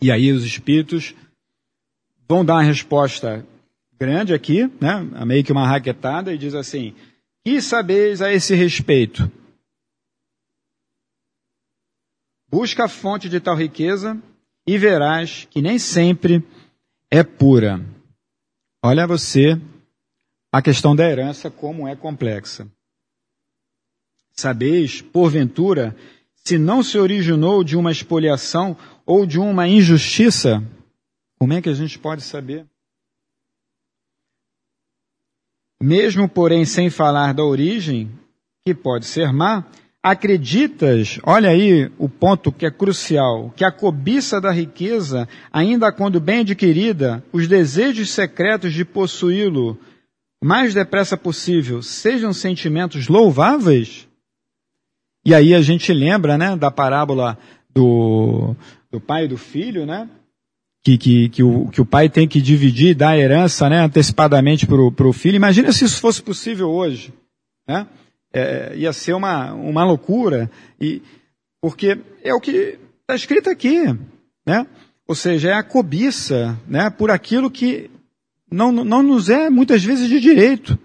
[0.00, 1.12] E aí os espíritos
[2.28, 3.44] vão dar uma resposta
[3.98, 6.94] grande aqui, né, meio que uma raquetada, e diz assim:
[7.44, 9.28] Que sabeis a esse respeito?
[12.58, 14.18] Busca a fonte de tal riqueza
[14.66, 16.42] e verás que nem sempre
[17.10, 17.84] é pura.
[18.82, 19.60] Olha você
[20.50, 22.66] a questão da herança como é complexa.
[24.32, 25.94] Sabeis, porventura,
[26.34, 30.66] se não se originou de uma expoliação ou de uma injustiça?
[31.38, 32.66] Como é que a gente pode saber?
[35.78, 38.10] Mesmo, porém, sem falar da origem,
[38.64, 39.62] que pode ser má,
[40.06, 46.20] acreditas, olha aí o ponto que é crucial, que a cobiça da riqueza, ainda quando
[46.20, 49.76] bem adquirida, os desejos secretos de possuí-lo
[50.40, 54.06] mais depressa possível, sejam sentimentos louváveis?
[55.24, 57.36] E aí a gente lembra, né, da parábola
[57.68, 58.54] do,
[58.92, 60.08] do pai e do filho, né?
[60.84, 64.68] Que, que, que, o, que o pai tem que dividir, dar a herança, né, antecipadamente
[64.68, 65.34] para o filho.
[65.34, 67.12] Imagina se isso fosse possível hoje,
[67.66, 67.88] né?
[68.36, 71.02] É, ia ser uma, uma loucura, e,
[71.60, 73.84] porque é o que está escrito aqui,
[74.44, 74.66] né?
[75.08, 76.90] Ou seja, é a cobiça, né?
[76.90, 77.90] Por aquilo que
[78.50, 80.78] não, não nos é muitas vezes de direito.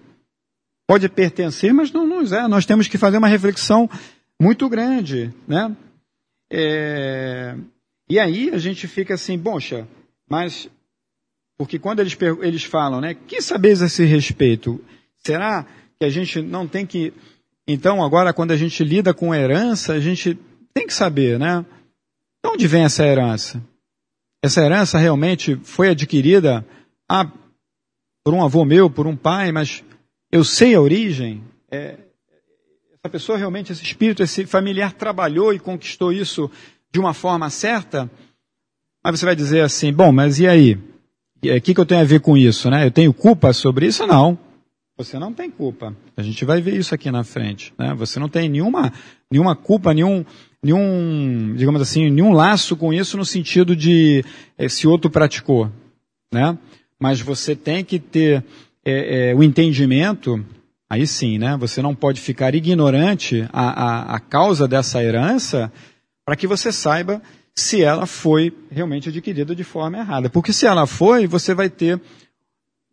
[0.87, 2.47] Pode pertencer, mas não nos é.
[2.47, 3.89] Nós temos que fazer uma reflexão
[4.39, 5.75] muito grande, né?
[6.49, 7.55] É,
[8.09, 9.87] e aí a gente fica assim, boncha,
[10.29, 10.69] mas
[11.57, 13.13] porque quando eles, eles falam, né?
[13.13, 14.83] Que sabeis a esse respeito?
[15.17, 15.65] Será
[15.99, 17.13] que a gente não tem que
[17.67, 20.37] então, agora, quando a gente lida com herança, a gente
[20.73, 21.65] tem que saber, né?
[22.43, 23.61] De onde vem essa herança?
[24.43, 26.65] Essa herança realmente foi adquirida
[27.07, 27.29] ah,
[28.23, 29.83] por um avô meu, por um pai, mas
[30.31, 31.43] eu sei a origem?
[31.69, 31.97] É,
[32.91, 36.49] essa pessoa realmente, esse espírito, esse familiar trabalhou e conquistou isso
[36.91, 38.09] de uma forma certa?
[39.03, 40.75] Mas você vai dizer assim, bom, mas e aí?
[41.43, 42.85] O que, que eu tenho a ver com isso, né?
[42.85, 44.05] Eu tenho culpa sobre isso?
[44.05, 44.37] Não.
[45.03, 45.95] Você não tem culpa.
[46.15, 47.73] A gente vai ver isso aqui na frente.
[47.77, 47.93] Né?
[47.95, 48.93] Você não tem nenhuma,
[49.29, 50.23] nenhuma culpa, nenhum,
[50.61, 54.23] nenhum, digamos assim, nenhum laço com isso no sentido de
[54.57, 55.71] eh, se outro praticou.
[56.31, 56.57] Né?
[56.99, 58.43] Mas você tem que ter
[58.85, 60.43] é, é, o entendimento,
[60.89, 61.57] aí sim, né?
[61.57, 65.71] Você não pode ficar ignorante a, causa dessa herança
[66.25, 67.21] para que você saiba
[67.55, 70.29] se ela foi realmente adquirida de forma errada.
[70.29, 71.99] Porque se ela foi, você vai ter,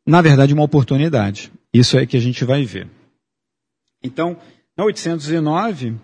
[0.07, 1.53] na verdade, uma oportunidade.
[1.73, 2.89] Isso é que a gente vai ver.
[4.03, 4.37] Então,
[4.77, 5.97] na 809,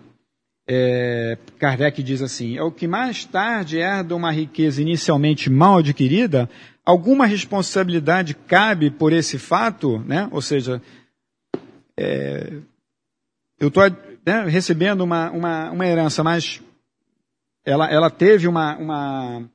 [0.67, 6.49] é, Kardec diz assim: é o que mais tarde herda uma riqueza inicialmente mal adquirida,
[6.85, 10.27] alguma responsabilidade cabe por esse fato, né?
[10.31, 10.81] Ou seja,
[11.97, 12.53] é,
[13.59, 13.83] eu estou
[14.25, 16.61] né, recebendo uma, uma, uma herança, mas
[17.63, 19.49] ela, ela teve uma, uma,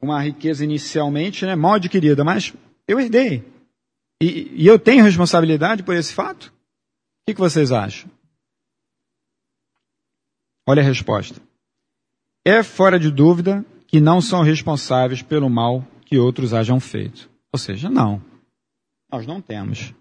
[0.00, 2.52] uma riqueza inicialmente né, mal adquirida, mas
[2.86, 3.55] eu herdei.
[4.20, 6.46] E, e eu tenho responsabilidade por esse fato?
[6.46, 6.52] O
[7.26, 8.10] que, que vocês acham?
[10.66, 11.40] Olha a resposta.
[12.44, 17.28] É fora de dúvida que não são responsáveis pelo mal que outros hajam feito.
[17.52, 18.22] Ou seja, não.
[19.10, 19.94] Nós não temos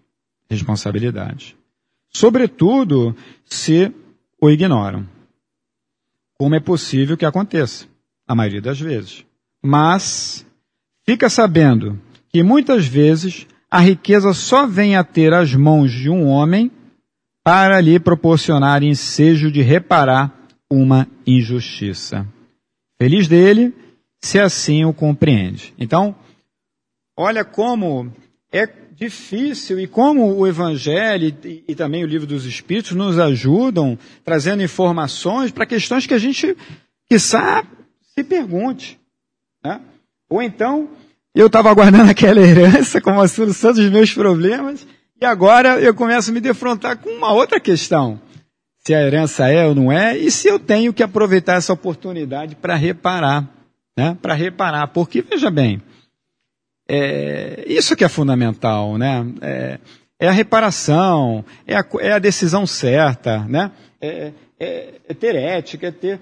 [0.50, 1.58] responsabilidade.
[2.10, 3.94] Sobretudo se
[4.40, 5.08] o ignoram
[6.38, 7.88] como é possível que aconteça,
[8.28, 9.26] a maioria das vezes.
[9.62, 10.46] Mas
[11.04, 12.00] fica sabendo
[12.30, 16.72] que muitas vezes a riqueza só vem a ter as mãos de um homem
[17.44, 22.28] para lhe proporcionar ensejo de reparar uma injustiça.
[22.98, 23.74] Feliz dele,
[24.22, 25.74] se assim o compreende.
[25.78, 26.16] Então,
[27.16, 28.12] olha como
[28.52, 34.00] é difícil e como o Evangelho e, e, também o Livro dos Espíritos nos ajudam
[34.24, 36.56] trazendo informações para questões que a gente,
[37.08, 37.64] quiçá,
[38.16, 38.98] se pergunte.
[39.64, 39.82] Né?
[40.30, 40.90] Ou então,
[41.36, 44.88] eu estava aguardando aquela herança como a solução dos meus problemas
[45.22, 48.20] e agora eu começo a me defrontar com uma outra questão.
[48.80, 52.56] Se a herança é ou não é e se eu tenho que aproveitar essa oportunidade
[52.56, 53.48] para reparar.
[53.98, 54.18] Né?
[54.22, 54.88] Para reparar.
[54.88, 55.82] Porque, veja bem,
[56.88, 59.26] é, isso que é fundamental, né?
[59.42, 59.80] É,
[60.20, 63.72] é a reparação, é a, é a, decisão certa, né?
[64.00, 66.20] É, é, é, ter ética, é ter.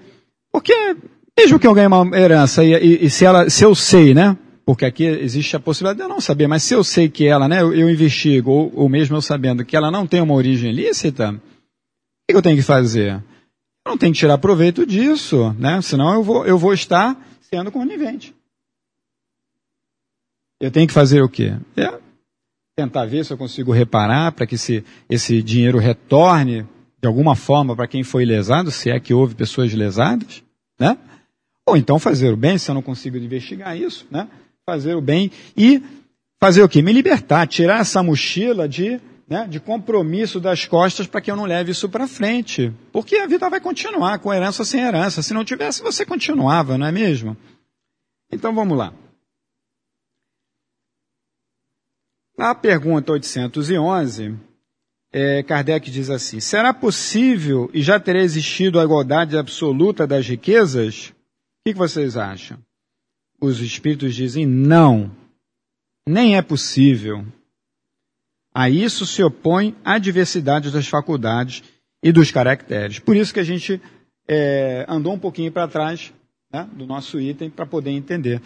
[0.50, 0.96] Porque,
[1.38, 4.36] mesmo que eu ganhe uma herança e, e, e, se, ela, se eu sei, né?
[4.64, 7.46] Porque aqui existe a possibilidade de eu não saber, mas se eu sei que ela,
[7.46, 10.72] né, eu, eu investigo, ou, ou mesmo eu sabendo que ela não tem uma origem
[10.72, 11.40] lícita, o
[12.28, 13.22] que eu tenho que fazer?
[13.86, 15.82] Eu não tenho que tirar proveito disso, né?
[15.82, 18.34] Senão eu vou, eu vou estar sendo conivente.
[20.58, 21.54] Eu tenho que fazer o quê?
[21.76, 22.00] É
[22.74, 26.66] tentar ver se eu consigo reparar para que esse, esse dinheiro retorne
[27.00, 30.42] de alguma forma para quem foi lesado, se é que houve pessoas lesadas,
[30.80, 30.96] né?
[31.66, 34.26] Ou então fazer o bem, se eu não consigo investigar isso, né?
[34.66, 35.82] Fazer o bem e
[36.40, 36.82] fazer o quê?
[36.82, 41.44] Me libertar, tirar essa mochila de, né, de compromisso das costas para que eu não
[41.44, 42.72] leve isso para frente.
[42.92, 45.22] Porque a vida vai continuar com herança ou sem herança.
[45.22, 47.36] Se não tivesse, você continuava, não é mesmo?
[48.32, 48.92] Então vamos lá.
[52.36, 54.34] Na pergunta 811,
[55.12, 61.10] é, Kardec diz assim: será possível e já terá existido a igualdade absoluta das riquezas?
[61.10, 61.12] O
[61.64, 62.58] que, que vocês acham?
[63.44, 65.10] Os espíritos dizem não,
[66.08, 67.26] nem é possível.
[68.54, 71.62] A isso se opõe a diversidade das faculdades
[72.02, 72.98] e dos caracteres.
[72.98, 73.82] Por isso que a gente
[74.26, 76.10] é, andou um pouquinho para trás
[76.50, 78.40] né, do nosso item para poder entender.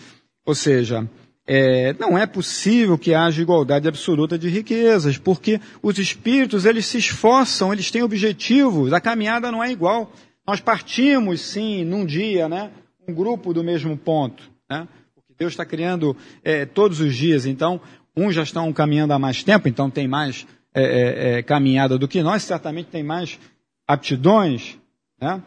[0.44, 1.08] Ou seja,
[1.46, 6.98] é, não é possível que haja igualdade absoluta de riquezas, porque os espíritos eles se
[6.98, 10.12] esforçam, eles têm objetivos, a caminhada não é igual.
[10.44, 12.72] Nós partimos, sim, num dia, né,
[13.06, 17.80] um grupo do mesmo ponto, né, porque Deus está criando é, todos os dias, então,
[18.16, 22.08] uns já estão caminhando há mais tempo, então tem mais é, é, é caminhada do
[22.08, 23.38] que nós, certamente tem mais
[23.86, 24.78] aptidões,
[25.20, 25.42] né,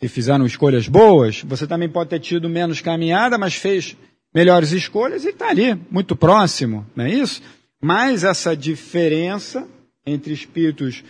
[0.00, 3.96] se fizeram escolhas boas, você também pode ter tido menos caminhada, mas fez
[4.34, 7.42] melhores escolhas e está ali, muito próximo, não é isso?
[7.80, 9.68] Mas essa diferença
[10.04, 11.04] entre espíritos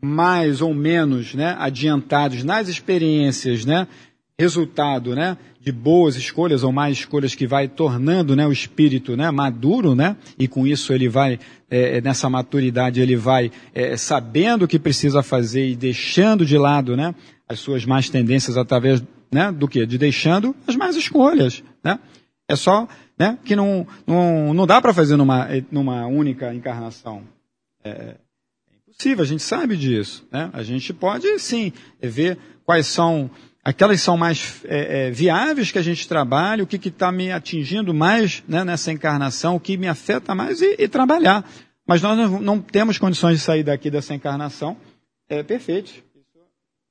[0.00, 3.88] mais ou menos né, adiantados nas experiências, né,
[4.38, 9.30] resultado né, de boas escolhas ou mais escolhas que vai tornando né, o espírito né,
[9.30, 11.38] maduro, né, e com isso ele vai,
[11.70, 16.96] é, nessa maturidade, ele vai é, sabendo o que precisa fazer e deixando de lado
[16.96, 17.14] né,
[17.48, 19.86] as suas más tendências através né, do que?
[19.86, 21.62] De deixando as más escolhas.
[21.82, 21.98] Né?
[22.48, 27.22] É só né, que não, não, não dá para fazer numa, numa única encarnação.
[27.82, 28.16] É, é,
[28.88, 30.26] impossível, a gente sabe disso.
[30.30, 30.50] Né?
[30.52, 33.30] A gente pode, sim, ver quais são
[33.64, 37.94] aquelas são mais é, é, viáveis que a gente trabalha, o que está me atingindo
[37.94, 41.48] mais né, nessa encarnação, o que me afeta mais e, e trabalhar.
[41.86, 44.76] Mas nós não, não, temos condições de sair daqui dessa encarnação
[45.28, 45.92] é, perfeitos.
[45.92, 46.38] Isso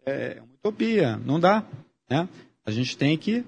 [0.06, 1.64] é uma utopia, não dá.
[2.10, 2.28] Né?
[2.66, 3.46] A gente tem que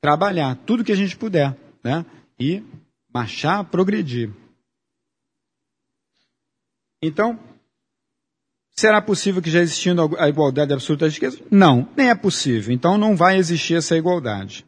[0.00, 2.04] trabalhar tudo que a gente puder, né?
[2.38, 2.62] E
[3.12, 4.30] marchar, progredir.
[7.00, 7.38] Então,
[8.74, 11.40] será possível que já existindo a igualdade absoluta das riquezas?
[11.50, 12.72] Não, nem é possível.
[12.72, 14.64] Então não vai existir essa igualdade.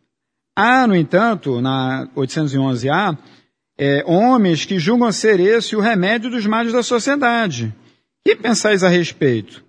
[0.57, 3.19] Há, no entanto, na 811A,
[3.77, 7.75] é, homens que julgam ser esse o remédio dos males da sociedade.
[8.25, 9.65] que pensais a respeito?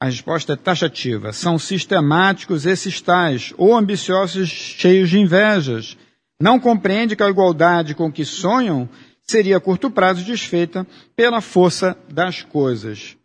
[0.00, 1.32] A resposta é taxativa.
[1.32, 5.96] São sistemáticos esses tais, ou ambiciosos cheios de invejas.
[6.40, 8.88] Não compreende que a igualdade com que sonham
[9.22, 10.86] seria a curto prazo desfeita
[11.16, 13.17] pela força das coisas.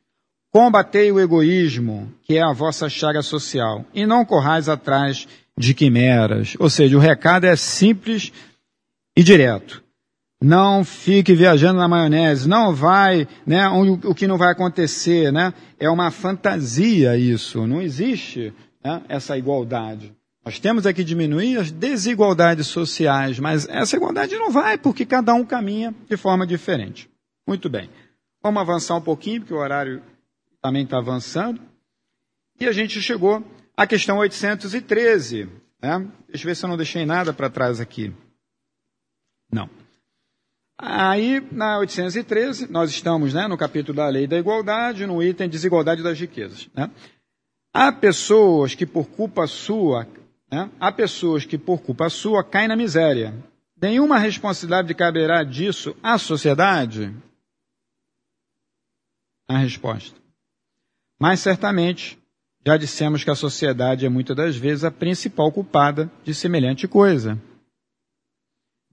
[0.54, 5.28] Combatei o egoísmo, que é a vossa chaga social, e não corrais atrás
[5.58, 6.56] de quimeras.
[6.60, 8.32] Ou seja, o recado é simples
[9.18, 9.84] e direto.
[10.40, 15.56] Não fique viajando na maionese, não vai, né, o que não vai acontecer, né?
[15.80, 20.14] É uma fantasia isso, não existe né, essa igualdade.
[20.46, 25.46] Nós temos aqui diminuir as desigualdades sociais, mas essa igualdade não vai, porque cada um
[25.46, 27.10] caminha de forma diferente.
[27.48, 27.90] Muito bem.
[28.44, 30.02] Vamos avançar um pouquinho, porque o horário
[30.64, 31.62] também está avançando.
[32.58, 33.46] E a gente chegou
[33.76, 35.50] à questão 813.
[35.82, 36.10] Né?
[36.30, 38.14] Deixa eu ver se eu não deixei nada para trás aqui.
[39.52, 39.70] Não.
[40.78, 46.02] Aí, na 813, nós estamos né, no capítulo da Lei da Igualdade, no item Desigualdade
[46.02, 46.70] das Riquezas.
[46.74, 46.90] Né?
[47.74, 50.08] Há pessoas que, por culpa sua,
[50.50, 53.34] né, há pessoas que, por culpa sua, caem na miséria.
[53.80, 57.14] Nenhuma responsabilidade caberá disso à sociedade?
[59.48, 60.23] A resposta.
[61.20, 62.18] Mas certamente,
[62.66, 67.40] já dissemos que a sociedade é muitas das vezes a principal culpada de semelhante coisa.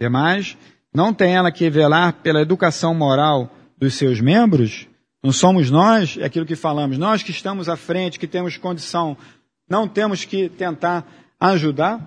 [0.00, 0.56] Demais,
[0.92, 4.88] não tem ela que velar pela educação moral dos seus membros?
[5.22, 9.16] Não somos nós, é aquilo que falamos, nós que estamos à frente, que temos condição,
[9.68, 11.06] não temos que tentar
[11.38, 12.00] ajudar,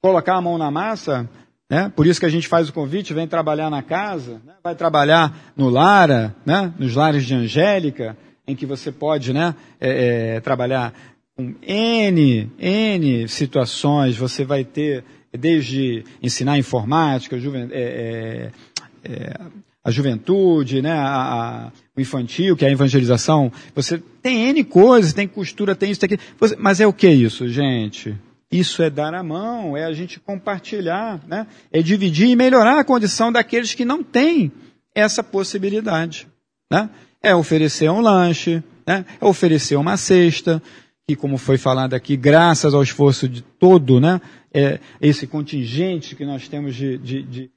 [0.00, 1.28] colocar a mão na massa,
[1.68, 1.92] né?
[1.94, 4.54] Por isso que a gente faz o convite, vem trabalhar na casa, né?
[4.62, 6.72] vai trabalhar no Lara, né?
[6.78, 8.16] nos lares de Angélica,
[8.46, 9.54] em que você pode né?
[9.80, 10.92] É, é, trabalhar
[11.36, 18.50] com N, N situações, você vai ter desde ensinar informática, juven, é,
[19.04, 19.40] é, é,
[19.82, 23.50] a juventude, né, a, a, o infantil, que é a evangelização.
[23.74, 26.56] Você tem N coisas, tem costura, tem isso, tem aquilo.
[26.58, 28.16] Mas é o que isso, gente?
[28.50, 31.46] Isso é dar a mão, é a gente compartilhar, né?
[31.70, 34.50] é dividir e melhorar a condição daqueles que não têm
[34.92, 36.26] essa possibilidade.
[36.70, 36.90] Né?
[37.22, 39.04] É oferecer um lanche, né?
[39.20, 40.62] é oferecer uma cesta,
[41.10, 44.20] que, como foi falado aqui, graças ao esforço de todo, né,
[44.54, 47.50] é, esse contingente que nós temos de, de, de,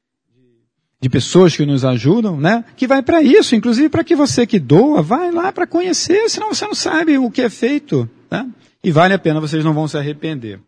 [0.99, 4.59] de pessoas que nos ajudam, né, que vai para isso, inclusive para que você que
[4.59, 8.09] doa, vai lá para conhecer, senão você não sabe o que é feito.
[8.31, 8.49] Né?
[8.83, 10.59] E vale a pena, vocês não vão se arrepender.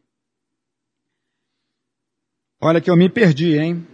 [2.62, 3.86] Olha que eu me perdi, hein?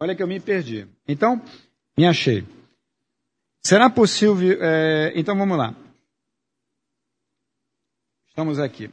[0.00, 0.86] Olha que eu me perdi.
[1.06, 1.40] Então,
[1.96, 2.44] me achei.
[3.66, 4.58] Será possível.
[4.60, 5.74] É, então vamos lá.
[8.28, 8.90] Estamos aqui.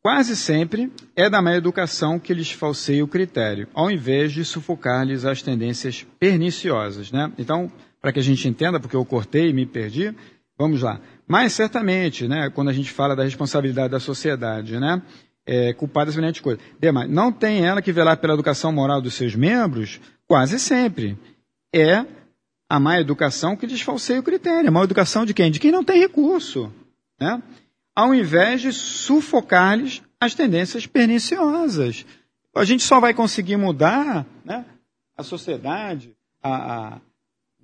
[0.00, 5.24] Quase sempre é da má educação que lhes falseia o critério, ao invés de sufocar-lhes
[5.24, 7.10] as tendências perniciosas.
[7.10, 7.32] Né?
[7.36, 7.70] Então,
[8.00, 10.14] para que a gente entenda, porque eu cortei e me perdi,
[10.56, 11.00] vamos lá.
[11.26, 15.02] Mas certamente, né, quando a gente fala da responsabilidade da sociedade, né,
[15.48, 16.60] é, culpada semelhante coisa.
[16.78, 19.98] Demais, não tem ela que velar pela educação moral dos seus membros?
[20.26, 21.18] Quase sempre.
[21.74, 22.04] É
[22.68, 24.68] a má educação que desfalseia o critério.
[24.68, 25.50] A má educação de quem?
[25.50, 26.70] De quem não tem recurso.
[27.18, 27.42] Né?
[27.96, 32.04] Ao invés de sufocar-lhes as tendências perniciosas.
[32.54, 34.66] A gente só vai conseguir mudar né,
[35.16, 36.98] a sociedade, a, a,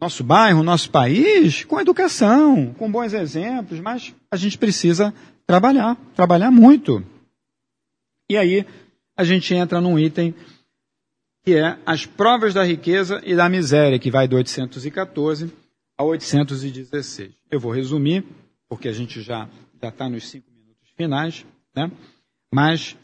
[0.00, 5.12] nosso bairro, nosso país, com educação, com bons exemplos, mas a gente precisa
[5.46, 7.04] trabalhar, trabalhar muito.
[8.28, 8.66] E aí
[9.16, 10.34] a gente entra num item
[11.44, 15.52] que é as provas da riqueza e da miséria, que vai do 814
[15.96, 17.30] a 816.
[17.50, 18.24] Eu vou resumir,
[18.68, 21.44] porque a gente já está nos cinco minutos finais,
[21.76, 21.90] né?
[22.52, 22.96] mas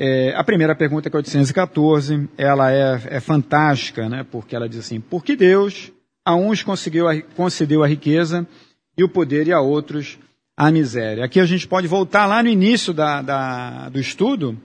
[0.00, 4.24] é, a primeira pergunta, que é 814, ela é, é, fantástica, né?
[4.24, 5.92] porque ela diz assim, por que Deus
[6.24, 8.48] a uns conseguiu a, concedeu a riqueza
[8.96, 10.18] e o poder e a outros
[10.56, 11.24] a miséria?
[11.24, 14.60] Aqui a gente pode voltar lá no início da, da, do estudo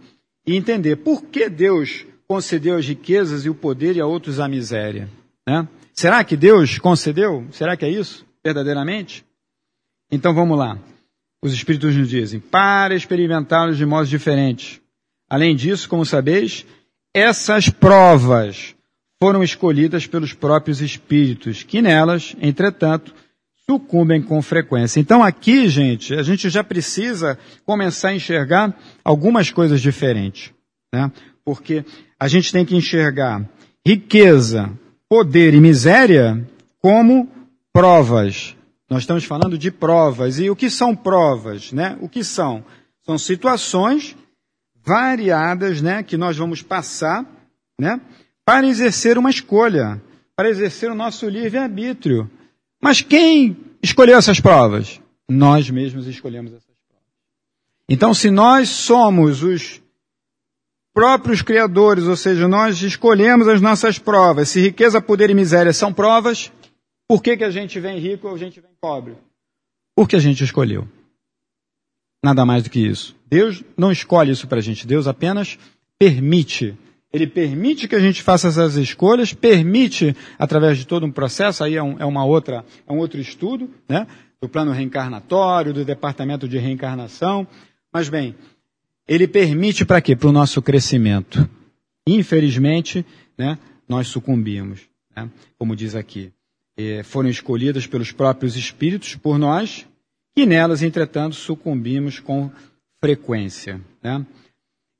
[0.46, 4.48] e entender por que Deus concedeu as riquezas e o poder e a outros a
[4.48, 5.10] miséria.
[5.48, 5.68] Né?
[5.94, 7.48] Será que Deus concedeu?
[7.52, 8.26] Será que é isso?
[8.44, 9.26] Verdadeiramente?
[10.12, 10.78] Então vamos lá.
[11.42, 14.82] Os Espíritos nos dizem, para experimentá-los de modos diferentes.
[15.30, 16.66] Além disso, como sabeis,
[17.14, 18.76] essas provas
[19.22, 23.14] foram escolhidas pelos próprios Espíritos, que nelas, entretanto,
[23.70, 25.00] sucumbem com frequência.
[25.00, 30.52] Então aqui, gente, a gente já precisa começar a enxergar algumas coisas diferentes.
[30.92, 31.12] Né?
[31.46, 31.86] Porque
[32.20, 33.48] a gente tem que enxergar
[33.86, 34.72] riqueza,
[35.08, 36.44] poder e miséria
[36.82, 37.30] como
[37.72, 38.56] provas.
[38.90, 40.40] Nós estamos falando de provas.
[40.40, 41.96] E o que são provas, né?
[42.02, 42.66] O que são?
[43.06, 44.16] São situações
[44.84, 47.24] variadas, né, que nós vamos passar,
[47.80, 48.02] né,
[48.44, 50.02] para exercer uma escolha,
[50.36, 52.28] para exercer o nosso livre-arbítrio.
[52.82, 55.02] Mas quem escolheu essas provas?
[55.28, 57.06] Nós mesmos escolhemos essas provas.
[57.88, 59.82] Então, se nós somos os
[60.94, 65.94] próprios criadores, ou seja, nós escolhemos as nossas provas, se riqueza, poder e miséria são
[65.94, 66.52] provas,
[67.08, 69.16] por que, que a gente vem rico ou a gente vem pobre?
[69.96, 70.88] Porque a gente escolheu.
[72.24, 73.16] Nada mais do que isso.
[73.26, 75.58] Deus não escolhe isso para a gente, Deus apenas
[75.98, 76.78] permite.
[77.12, 81.76] Ele permite que a gente faça essas escolhas, permite, através de todo um processo, aí
[81.76, 84.06] é, um, é uma outra, é um outro estudo, né?
[84.42, 87.48] Do plano reencarnatório, do departamento de reencarnação.
[87.92, 88.36] Mas bem,
[89.08, 90.16] ele permite para quê?
[90.16, 91.50] Para o nosso crescimento.
[92.08, 93.06] Infelizmente,
[93.38, 93.58] né,
[93.88, 94.82] nós sucumbimos.
[95.16, 95.30] Né?
[95.58, 96.32] Como diz aqui.
[96.78, 99.86] Eh, foram escolhidas pelos próprios espíritos, por nós,
[100.38, 102.50] e nelas, entretanto, sucumbimos com
[103.02, 103.82] frequência.
[104.02, 104.26] Né?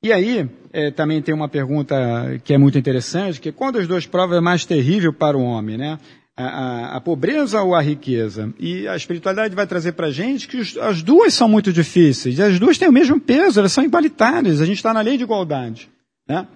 [0.02, 1.94] E aí, é, também tem uma pergunta
[2.42, 5.42] que é muito interessante, que é quando as duas provas é mais terrível para o
[5.42, 5.98] homem, né?
[6.36, 8.52] A, a, a pobreza ou a riqueza?
[8.58, 12.40] E a espiritualidade vai trazer para a gente que os, as duas são muito difíceis,
[12.40, 15.24] as duas têm o mesmo peso, elas são igualitárias, a gente está na lei de
[15.24, 15.90] igualdade.
[16.26, 16.46] Né?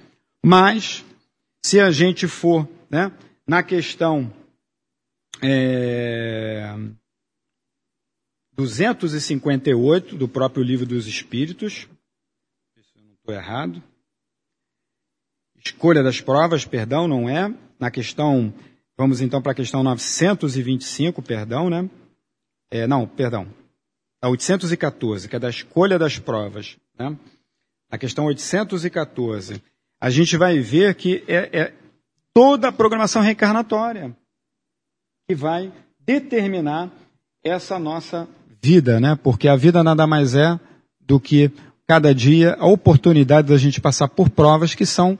[0.42, 1.04] Mas,
[1.62, 3.12] se a gente for né,
[3.46, 4.32] na questão
[5.42, 6.74] é,
[8.56, 11.88] 258 do próprio Livro dos Espíritos.
[13.24, 13.82] Estou errado.
[15.64, 17.54] Escolha das provas, perdão, não é?
[17.80, 18.52] Na questão,
[18.98, 21.88] vamos então para a questão 925, perdão, né?
[22.70, 23.48] É, não, perdão.
[24.20, 27.16] A 814, que é da escolha das provas, né?
[27.90, 29.62] A questão 814,
[29.98, 31.74] a gente vai ver que é, é
[32.34, 34.14] toda a programação reencarnatória
[35.26, 36.92] que vai determinar
[37.42, 38.28] essa nossa
[38.60, 39.16] vida, né?
[39.16, 40.60] Porque a vida nada mais é
[41.00, 41.50] do que
[41.86, 45.18] cada dia a oportunidade da gente passar por provas que são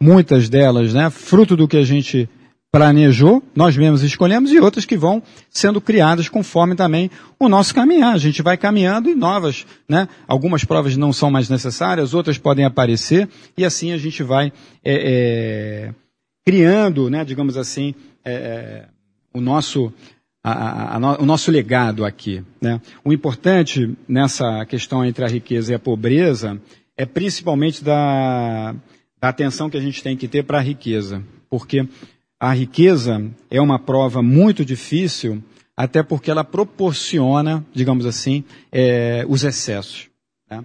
[0.00, 1.10] muitas delas, né?
[1.10, 2.28] Fruto do que a gente
[2.74, 7.08] planejou, nós mesmos escolhemos e outras que vão sendo criadas conforme também
[7.38, 8.12] o nosso caminhar.
[8.12, 10.08] A gente vai caminhando e novas, né?
[10.26, 14.52] Algumas provas não são mais necessárias, outras podem aparecer e assim a gente vai
[14.84, 15.94] é, é,
[16.44, 17.24] criando, né?
[17.24, 17.94] Digamos assim,
[18.24, 18.84] é, é
[19.32, 19.92] o nosso
[20.44, 22.44] a, a, o nosso legado aqui.
[22.60, 22.78] Né?
[23.02, 26.60] O importante nessa questão entre a riqueza e a pobreza
[26.94, 28.74] é principalmente da,
[29.18, 31.88] da atenção que a gente tem que ter para a riqueza, porque
[32.38, 35.42] a riqueza é uma prova muito difícil,
[35.74, 40.08] até porque ela proporciona, digamos assim, é, os excessos.
[40.48, 40.62] Né?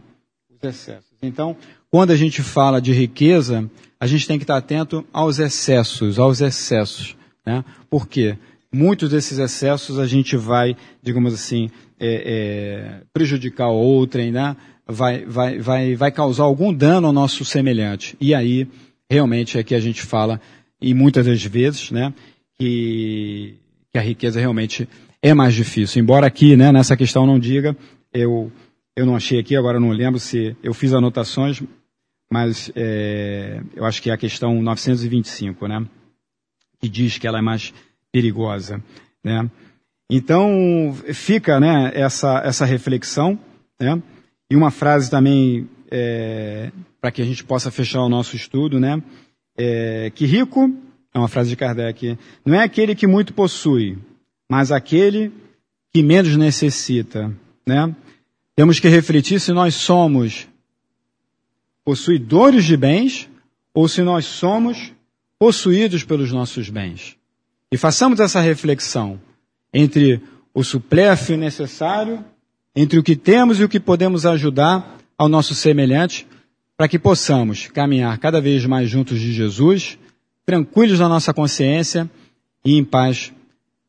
[0.50, 1.10] Os excessos.
[1.22, 1.56] Então,
[1.90, 6.42] quando a gente fala de riqueza, a gente tem que estar atento aos excessos, aos
[6.42, 7.16] excessos.
[7.46, 7.64] Né?
[7.90, 8.38] Por quê?
[8.72, 14.56] Muitos desses excessos a gente vai, digamos assim, é, é, prejudicar outrem, né?
[14.90, 18.18] vai, vai, vai, vai causar algum dano ao nosso semelhante.
[18.20, 18.68] E aí,
[19.10, 20.42] realmente, é que a gente fala,
[20.82, 22.14] e muitas das vezes, né,
[22.58, 23.56] que,
[23.92, 24.90] que a riqueza realmente
[25.22, 26.02] é mais difícil.
[26.02, 27.78] Embora aqui, né, nessa questão não diga,
[28.12, 28.52] eu,
[28.96, 31.62] eu não achei aqui, agora não lembro se eu fiz anotações,
[32.32, 35.86] mas é, eu acho que é a questão 925, né,
[36.80, 37.74] que diz que ela é mais
[38.12, 38.84] perigosa,
[39.24, 39.50] né?
[40.10, 43.40] Então fica, né, essa essa reflexão,
[43.80, 44.02] né?
[44.50, 49.02] E uma frase também é, para que a gente possa fechar o nosso estudo, né?
[49.58, 50.74] É, que rico
[51.14, 53.98] é uma frase de Kardec, não é aquele que muito possui,
[54.50, 55.32] mas aquele
[55.94, 57.32] que menos necessita,
[57.66, 57.96] né?
[58.56, 60.48] Temos que refletir se nós somos
[61.84, 63.30] possuidores de bens
[63.74, 64.94] ou se nós somos
[65.38, 67.19] possuídos pelos nossos bens.
[67.72, 69.20] E façamos essa reflexão
[69.74, 70.22] entre
[70.54, 72.24] o suplécio necessário,
[72.76, 76.28] entre o que temos e o que podemos ajudar ao nosso semelhante,
[76.76, 79.98] para que possamos caminhar cada vez mais juntos de Jesus,
[80.46, 82.10] tranquilos na nossa consciência
[82.66, 83.32] e em paz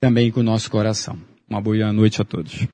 [0.00, 1.18] também com o nosso coração.
[1.48, 2.66] Uma boa noite a todos.